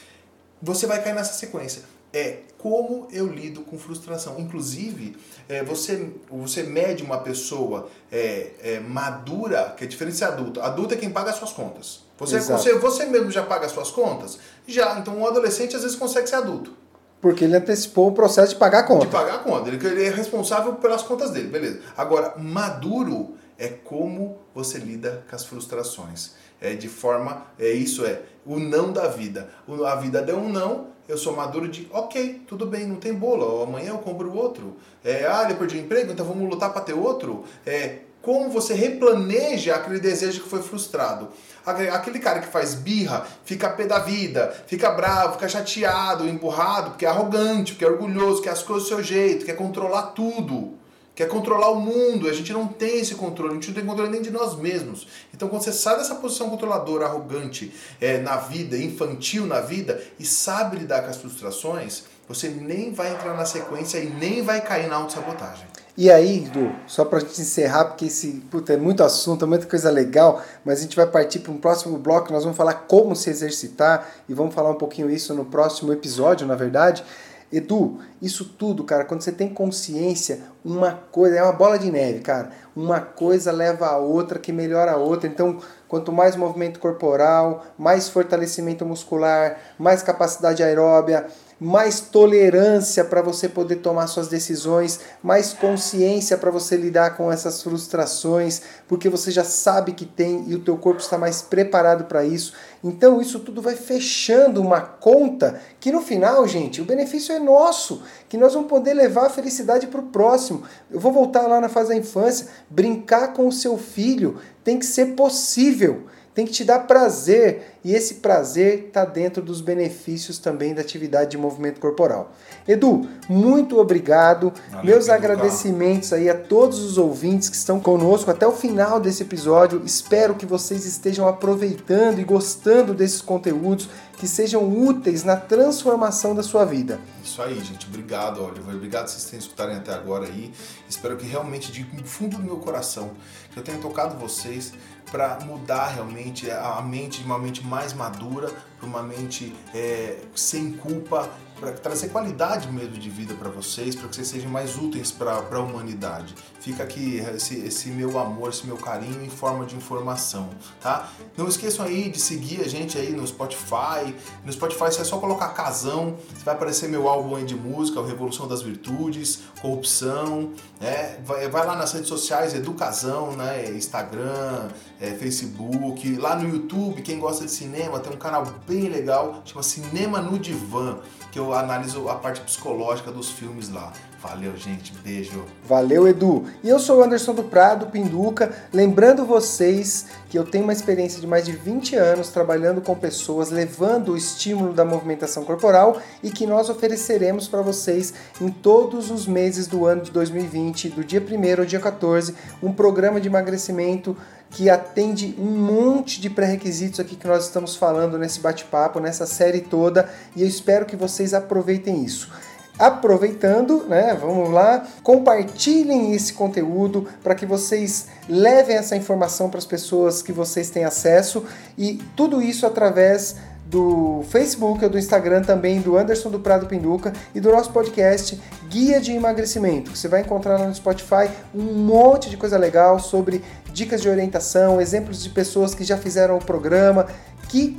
você 0.61 0.89
vai 0.89 1.01
cair 1.01 1.15
nessa 1.15 1.35
sequência. 1.35 1.83
É 2.13 2.39
como 2.59 3.07
eu 3.13 3.29
lido 3.29 3.61
com 3.61 3.79
frustração. 3.79 4.41
Inclusive, 4.41 5.17
é, 5.49 5.63
você, 5.63 6.11
você 6.29 6.65
mede 6.65 7.05
uma 7.05 7.19
pessoa 7.19 7.89
é, 8.11 8.51
é, 8.61 8.81
madura, 8.81 9.73
que 9.77 9.85
é 9.85 9.87
diferente 9.87 10.17
de 10.17 10.25
adulto. 10.25 10.61
Adulto 10.61 10.95
é 10.95 10.97
quem 10.97 11.11
paga 11.11 11.31
as 11.31 11.37
suas 11.37 11.53
contas. 11.53 12.01
Você, 12.19 12.41
você, 12.41 12.75
você 12.75 13.05
mesmo 13.05 13.31
já 13.31 13.45
paga 13.45 13.67
as 13.67 13.73
suas 13.73 13.93
contas? 13.93 14.39
Já. 14.67 14.99
Então, 14.99 15.17
um 15.17 15.27
adolescente 15.27 15.77
às 15.77 15.83
vezes 15.83 15.97
consegue 15.97 16.29
ser 16.29 16.37
adulto. 16.37 16.73
Porque 17.21 17.45
ele 17.45 17.57
antecipou 17.57 18.09
o 18.09 18.13
processo 18.13 18.55
de 18.55 18.59
pagar 18.59 18.81
a 18.81 18.83
conta. 18.83 19.07
De 19.07 19.13
pagar 19.13 19.37
a 19.37 19.39
conta. 19.39 19.69
Ele, 19.69 19.85
ele 19.87 20.05
é 20.05 20.11
responsável 20.11 20.75
pelas 20.75 21.03
contas 21.03 21.31
dele, 21.31 21.49
beleza. 21.49 21.81
Agora, 21.97 22.35
maduro 22.37 23.35
é 23.59 23.69
como 23.69 24.39
você 24.55 24.79
lida 24.79 25.25
com 25.29 25.35
as 25.35 25.45
frustrações. 25.45 26.33
É 26.61 26.75
de 26.75 26.89
forma, 26.89 27.43
é 27.59 27.71
isso 27.71 28.05
é 28.05 28.23
o 28.45 28.59
não 28.59 28.93
da 28.93 29.09
vida. 29.09 29.49
A 29.85 29.97
vida 29.97 30.23
deu 30.23 30.37
um 30.39 30.49
não, 30.49 30.89
eu 31.09 31.17
sou 31.17 31.35
maduro 31.35 31.69
de, 31.69 31.87
ok, 31.93 32.43
tudo 32.47 32.67
bem, 32.67 32.87
não 32.87 32.97
tem 32.97 33.15
bolo, 33.15 33.63
amanhã 33.63 33.91
eu 33.91 33.99
compro 33.99 34.35
outro. 34.35 34.77
É, 35.05 35.27
ah, 35.27 35.47
eu 35.49 35.57
perdi 35.57 35.77
o 35.77 35.81
emprego, 35.81 36.13
então 36.13 36.27
vamos 36.27 36.49
lutar 36.49 36.73
para 36.73 36.81
ter 36.81 36.95
outro. 36.95 37.45
É, 37.65 38.01
como 38.27 38.51
você 38.51 38.75
replaneja 38.75 39.77
aquele 39.77 40.01
desejo 40.01 40.43
que 40.43 40.49
foi 40.49 40.61
frustrado. 40.61 41.29
Aquele 41.65 42.19
cara 42.19 42.41
que 42.41 42.49
faz 42.49 42.75
birra, 42.75 43.25
fica 43.45 43.71
pé 43.71 43.87
da 43.87 44.01
vida, 44.01 44.53
fica 44.67 44.91
bravo, 44.91 45.35
fica 45.35 45.49
chateado, 45.49 46.29
empurrado, 46.29 46.91
porque 46.91 47.07
é 47.07 47.09
arrogante, 47.09 47.73
porque 47.73 47.85
é 47.85 47.89
orgulhoso, 47.89 48.43
quer 48.43 48.51
as 48.51 48.65
coisas 48.65 48.83
do 48.83 48.89
seu 48.89 49.01
jeito, 49.03 49.47
quer 49.47 49.55
controlar 49.55 50.09
tudo, 50.09 50.75
quer 51.15 51.29
controlar 51.29 51.71
o 51.71 51.81
mundo. 51.81 52.29
A 52.29 52.33
gente 52.33 52.53
não 52.53 52.67
tem 52.67 52.99
esse 52.99 53.15
controle, 53.15 53.53
a 53.53 53.55
gente 53.55 53.69
não 53.69 53.75
tem 53.77 53.87
controle 53.87 54.11
nem 54.11 54.23
de 54.23 54.33
nós 54.33 54.57
mesmos. 54.57 55.07
Então, 55.33 55.49
quando 55.49 55.63
você 55.63 55.73
sai 55.73 55.97
dessa 55.97 56.17
posição 56.17 56.51
controladora, 56.51 57.07
arrogante 57.07 57.73
é, 58.01 58.19
na 58.19 58.39
vida, 58.39 58.77
infantil 58.77 59.47
na 59.47 59.61
vida, 59.61 60.03
e 60.19 60.25
sabe 60.25 60.79
lidar 60.79 61.03
com 61.03 61.11
as 61.11 61.17
frustrações, 61.17 62.03
você 62.29 62.49
nem 62.49 62.93
vai 62.93 63.13
entrar 63.13 63.37
na 63.37 63.45
sequência 63.45 63.99
e 63.99 64.11
nem 64.11 64.43
vai 64.43 64.61
cair 64.61 64.89
na 64.89 64.97
autossabotagem. 64.97 65.76
E 65.99 66.11
aí, 66.11 66.41
Du, 66.41 66.71
só 66.87 67.07
para 67.07 67.17
a 67.17 67.21
gente 67.23 67.41
encerrar, 67.41 67.87
porque 67.87 68.05
esse 68.05 68.29
puta, 68.51 68.75
é 68.75 68.77
muito 68.77 69.03
assunto, 69.03 69.47
é 69.47 69.49
muita 69.49 69.67
coisa 69.67 69.91
legal, 69.91 70.43
mas 70.63 70.79
a 70.79 70.83
gente 70.83 70.95
vai 70.95 71.07
partir 71.07 71.39
para 71.39 71.51
um 71.51 71.57
próximo 71.57 71.97
bloco, 71.97 72.31
nós 72.31 72.43
vamos 72.43 72.57
falar 72.57 72.75
como 72.87 73.17
se 73.17 73.31
exercitar 73.31 74.07
e 74.29 74.35
vamos 74.35 74.55
falar 74.55 74.69
um 74.69 74.75
pouquinho 74.75 75.11
isso 75.11 75.33
no 75.33 75.47
próximo 75.47 75.91
episódio, 75.95 76.47
na 76.47 76.55
verdade. 76.55 77.03
Edu, 77.51 78.01
isso 78.21 78.45
tudo, 78.45 78.85
cara, 78.85 79.05
quando 79.05 79.23
você 79.23 79.33
tem 79.33 79.49
consciência, 79.49 80.41
uma 80.65 80.93
coisa, 80.93 81.37
é 81.37 81.43
uma 81.43 81.53
bola 81.53 81.79
de 81.79 81.91
neve, 81.91 82.19
cara. 82.19 82.51
Uma 82.75 83.01
coisa 83.01 83.51
leva 83.51 83.87
a 83.87 83.97
outra, 83.97 84.39
que 84.39 84.53
melhora 84.53 84.93
a 84.93 84.97
outra. 84.97 85.29
Então, 85.29 85.59
quanto 85.89 86.13
mais 86.13 86.35
movimento 86.35 86.81
corporal, 86.81 87.65
mais 87.79 88.09
fortalecimento 88.09 88.85
muscular, 88.85 89.59
mais 89.79 90.03
capacidade 90.03 90.63
aeróbia, 90.63 91.27
mais 91.59 92.01
tolerância 92.01 93.05
para 93.05 93.23
você 93.23 93.49
poder 93.49 93.77
tomar 93.77 94.07
suas 94.09 94.29
decisões, 94.29 95.01
mais 95.23 95.53
consciência 95.53 96.37
para 96.37 96.51
você 96.51 96.77
lidar 96.77 97.17
com 97.17 97.33
essas 97.33 97.63
frustrações, 97.63 98.61
porque 98.87 99.09
você 99.09 99.31
já 99.31 99.45
sabe 99.45 99.93
que 99.93 100.05
tem 100.05 100.45
e 100.49 100.55
o 100.55 100.61
teu 100.61 100.77
corpo 100.77 101.01
está 101.01 101.17
mais 101.17 101.41
preparado 101.41 102.05
para 102.05 102.25
isso. 102.25 102.53
Então 102.85 103.21
isso 103.21 103.41
tudo 103.41 103.63
vai 103.63 103.75
fechando 103.75 104.61
uma 104.61 104.81
conta 104.81 105.61
que 105.81 105.91
no 105.91 106.03
final, 106.03 106.47
gente, 106.47 106.83
o 106.83 106.85
benefício 106.85 107.35
é 107.35 107.39
nosso, 107.39 108.03
que 108.29 108.37
nós 108.37 108.53
vamos 108.53 108.69
poder 108.69 108.93
levar 108.93 109.27
a 109.27 109.31
felicidade 109.31 109.87
para 109.87 110.01
o 110.01 110.09
próximo. 110.09 110.63
Eu 110.91 111.01
vou 111.01 111.13
voltar 111.13 111.47
lá 111.47 111.61
na 111.61 111.69
fase 111.69 111.89
da 111.89 111.97
infância, 111.97 112.49
brincar 112.69 113.33
com 113.33 113.49
o 113.49 113.53
seu 113.53 113.79
filho 113.79 114.39
tem 114.67 114.81
que 114.81 114.87
ser 114.87 115.15
possível 115.15 116.07
tem 116.37 116.45
que 116.45 116.53
te 116.53 116.65
dar 116.65 116.81
prazer 116.81 117.79
e 117.83 117.95
esse 117.95 118.17
prazer 118.17 118.89
está 118.89 119.07
dentro 119.07 119.43
dos 119.43 119.63
benefícios 119.63 120.39
também 120.39 120.75
da 120.75 120.83
atividade 120.83 121.31
de 121.31 121.39
movimento 121.39 121.81
corporal. 121.81 122.31
Edu, 122.69 123.09
muito 123.27 123.79
obrigado. 123.79 124.53
Valeu, 124.71 124.85
Meus 124.85 125.09
agradecimentos 125.09 126.13
aí 126.13 126.29
a 126.29 126.35
todos 126.35 126.81
os 126.81 126.99
ouvintes 126.99 127.49
que 127.49 127.57
estão 127.57 127.81
conosco 127.81 128.31
até 128.31 128.47
o 128.47 128.53
final 128.53 129.01
desse 129.01 129.23
episódio. 129.23 129.81
Espero 129.83 130.35
que 130.35 130.45
vocês 130.45 130.85
estejam 130.85 131.27
aproveitando 131.27 132.19
e 132.19 132.25
gostando 132.25 132.93
desses 132.93 133.23
conteúdos 133.23 133.89
que 134.17 134.27
sejam 134.27 134.67
úteis 134.67 135.23
na 135.23 135.37
transformação 135.37 136.35
da 136.35 136.43
sua 136.43 136.65
vida. 136.65 136.99
Isso 137.23 137.41
aí, 137.43 137.63
gente. 137.63 137.87
Obrigado, 137.87 138.43
Oliver. 138.43 138.75
Obrigado 138.75 139.09
vocês 139.09 139.25
terem 139.25 139.39
escutarem 139.39 139.77
até 139.77 139.93
agora 139.93 140.27
aí. 140.27 140.53
Espero 140.89 141.17
que 141.17 141.27
realmente, 141.27 141.71
de 141.71 141.85
fundo 142.05 142.39
do 142.39 142.43
meu 142.43 142.57
coração, 142.57 143.11
que 143.53 143.59
eu 143.59 143.63
tenha 143.63 143.79
tocado 143.79 144.17
vocês 144.19 144.73
para 145.11 145.39
mudar 145.41 145.89
realmente 145.89 146.51
a 146.51 146.81
mente 146.83 147.21
de 147.21 147.27
uma 147.27 147.39
mente 147.39 147.65
mais 147.65 147.93
madura 147.93 148.51
para 148.79 148.89
uma 148.89 149.03
mente 149.03 149.55
é, 149.75 150.19
sem 150.35 150.73
culpa 150.73 151.31
para 151.59 151.73
trazer 151.73 152.09
qualidade 152.09 152.71
mesmo 152.71 152.99
de 152.99 153.09
vida 153.09 153.35
para 153.35 153.49
vocês, 153.49 153.95
para 153.95 154.09
que 154.09 154.17
vocês 154.17 154.29
sejam 154.29 154.51
mais 154.51 154.77
úteis 154.77 155.11
para 155.11 155.33
a 155.33 155.61
humanidade. 155.61 156.35
Fica 156.61 156.83
aqui 156.83 157.23
esse, 157.35 157.59
esse 157.61 157.89
meu 157.89 158.19
amor, 158.19 158.51
esse 158.51 158.67
meu 158.67 158.77
carinho 158.77 159.25
em 159.25 159.31
forma 159.31 159.65
de 159.65 159.77
informação, 159.77 160.51
tá? 160.81 161.09
Não 161.37 161.47
esqueçam 161.47 161.87
aí 161.87 162.11
de 162.11 162.21
seguir 162.21 162.61
a 162.61 162.69
gente 162.69 162.99
aí 162.99 163.13
no 163.13 163.27
Spotify. 163.27 164.15
No 164.45 164.53
Spotify 164.53 164.87
você 164.87 165.03
é 165.03 165.05
só 165.05 165.19
colocar 165.19 165.49
casão, 165.51 166.17
vai 166.45 166.55
aparecer 166.55 166.89
meu 166.89 167.09
álbum 167.09 167.37
aí 167.37 167.45
de 167.45 167.55
música, 167.55 168.01
o 168.01 168.05
Revolução 168.05 168.49
das 168.49 168.63
Virtudes, 168.63 169.41
Corrupção, 169.61 170.53
né? 170.81 171.19
Vai, 171.25 171.49
vai 171.49 171.67
lá 171.67 171.77
nas 171.77 171.93
redes 171.93 172.09
sociais, 172.09 172.53
Educazão, 172.53 173.33
né? 173.33 173.71
Instagram, 173.71 174.69
é, 175.01 175.13
Facebook, 175.13 176.17
lá 176.17 176.37
no 176.37 176.49
YouTube, 176.49 177.01
quem 177.03 177.19
gosta 177.19 177.45
de 177.45 177.51
cinema, 177.51 178.01
tem 178.01 178.13
um 178.13 178.17
canal 178.19 178.45
bem 178.67 178.89
legal, 178.89 179.43
chama 179.45 179.63
Cinema 179.63 180.21
no 180.21 180.39
Divã, 180.39 180.99
que 181.31 181.39
eu 181.39 181.46
analiso 181.55 182.09
a 182.09 182.17
parte 182.17 182.41
psicológica 182.41 183.11
dos 183.11 183.31
filmes 183.31 183.71
lá. 183.71 183.93
Valeu, 184.21 184.57
gente. 184.57 184.93
Beijo. 185.05 185.45
Valeu, 185.69 186.09
Edu. 186.09 186.47
E 186.65 186.69
eu 186.69 186.79
sou 186.79 186.99
o 186.99 187.03
Anderson 187.03 187.35
do 187.35 187.45
Prado, 187.45 187.87
Pinduca. 187.87 188.51
Lembrando 188.73 189.27
vocês 189.27 190.07
que 190.31 190.39
eu 190.39 190.45
tenho 190.45 190.65
uma 190.65 190.73
experiência 190.73 191.21
de 191.21 191.27
mais 191.27 191.45
de 191.45 191.53
20 191.53 191.97
anos 191.97 192.31
trabalhando 192.31 192.81
com 192.81 192.95
pessoas, 192.95 193.51
levando 193.51 194.13
o 194.13 194.17
estímulo 194.17 194.73
da 194.73 194.85
movimentação 194.85 195.45
corporal 195.45 196.01
e 196.23 196.31
que 196.31 196.47
nós 196.47 196.71
ofereceremos 196.71 197.47
para 197.47 197.61
vocês 197.61 198.15
em 198.41 198.49
todos 198.49 199.11
os 199.11 199.27
meses 199.27 199.67
do 199.67 199.85
ano 199.85 200.03
de 200.03 200.11
2020, 200.11 200.89
do 200.91 201.05
dia 201.05 201.21
1 201.21 201.61
ao 201.61 201.67
dia 201.67 201.81
14, 201.81 202.35
um 202.63 202.73
programa 202.73 203.21
de 203.21 203.29
emagrecimento 203.29 204.17
que 204.51 204.71
atende 204.71 205.35
um 205.39 205.51
monte 205.51 206.21
de 206.21 206.31
pré-requisitos 206.31 207.01
aqui 207.01 207.17
que 207.17 207.27
nós 207.27 207.45
estamos 207.45 207.77
falando 207.77 208.17
nesse 208.17 208.41
bate-papo, 208.41 209.01
nessa 209.01 209.27
série 209.27 209.61
toda, 209.61 210.09
e 210.35 210.43
eu 210.43 210.49
espero 210.49 210.87
que 210.87 210.97
vocês 210.97 211.35
aproveitem 211.35 212.05
isso. 212.05 212.31
Aproveitando, 212.79 213.85
né, 213.89 214.17
vamos 214.21 214.51
lá, 214.51 214.87
compartilhem 215.03 216.13
esse 216.13 216.35
conteúdo 216.35 217.07
para 217.23 217.35
que 217.35 217.47
vocês 217.47 218.09
levem 218.29 218.77
essa 218.77 218.95
informação 218.95 219.49
para 219.49 219.59
as 219.59 219.65
pessoas 219.65 220.21
que 220.21 220.33
vocês 220.33 220.69
têm 220.69 220.85
acesso 220.85 221.45
e 221.79 222.03
tudo 222.15 222.43
isso 222.43 222.67
através 222.67 223.37
do 223.67 224.23
Facebook 224.31 224.87
do 224.89 224.99
Instagram 224.99 225.43
também 225.43 225.81
do 225.81 225.97
Anderson 225.97 226.31
do 226.31 226.39
Prado 226.39 226.67
Pinduca 226.67 227.13
e 227.35 227.41
do 227.41 227.51
nosso 227.51 227.73
podcast 227.73 228.41
Guia 228.69 229.01
de 229.01 229.13
Emagrecimento. 229.13 229.97
Você 229.97 230.07
vai 230.07 230.21
encontrar 230.21 230.59
lá 230.59 230.67
no 230.67 230.75
Spotify 230.75 231.29
um 231.55 231.63
monte 231.63 232.31
de 232.31 232.37
coisa 232.37 232.57
legal 232.57 232.99
sobre 233.01 233.43
dicas 233.73 234.01
de 234.01 234.09
orientação, 234.09 234.81
exemplos 234.81 235.23
de 235.23 235.31
pessoas 235.31 235.75
que 235.75 235.83
já 235.83 235.97
fizeram 235.97 236.37
o 236.37 236.45
programa, 236.45 237.07
que 237.49 237.77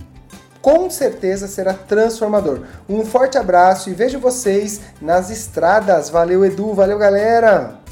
com 0.68 0.90
certeza 0.90 1.48
será 1.48 1.74
transformador. 1.74 2.60
Um 2.90 3.06
forte 3.06 3.38
abraço 3.38 3.90
e 3.90 3.94
vejo 3.94 4.20
vocês 4.20 4.82
nas 5.02 5.30
estradas. 5.30 6.10
Valeu, 6.10 6.44
Edu, 6.44 6.74
valeu, 6.74 6.98
galera! 6.98 7.87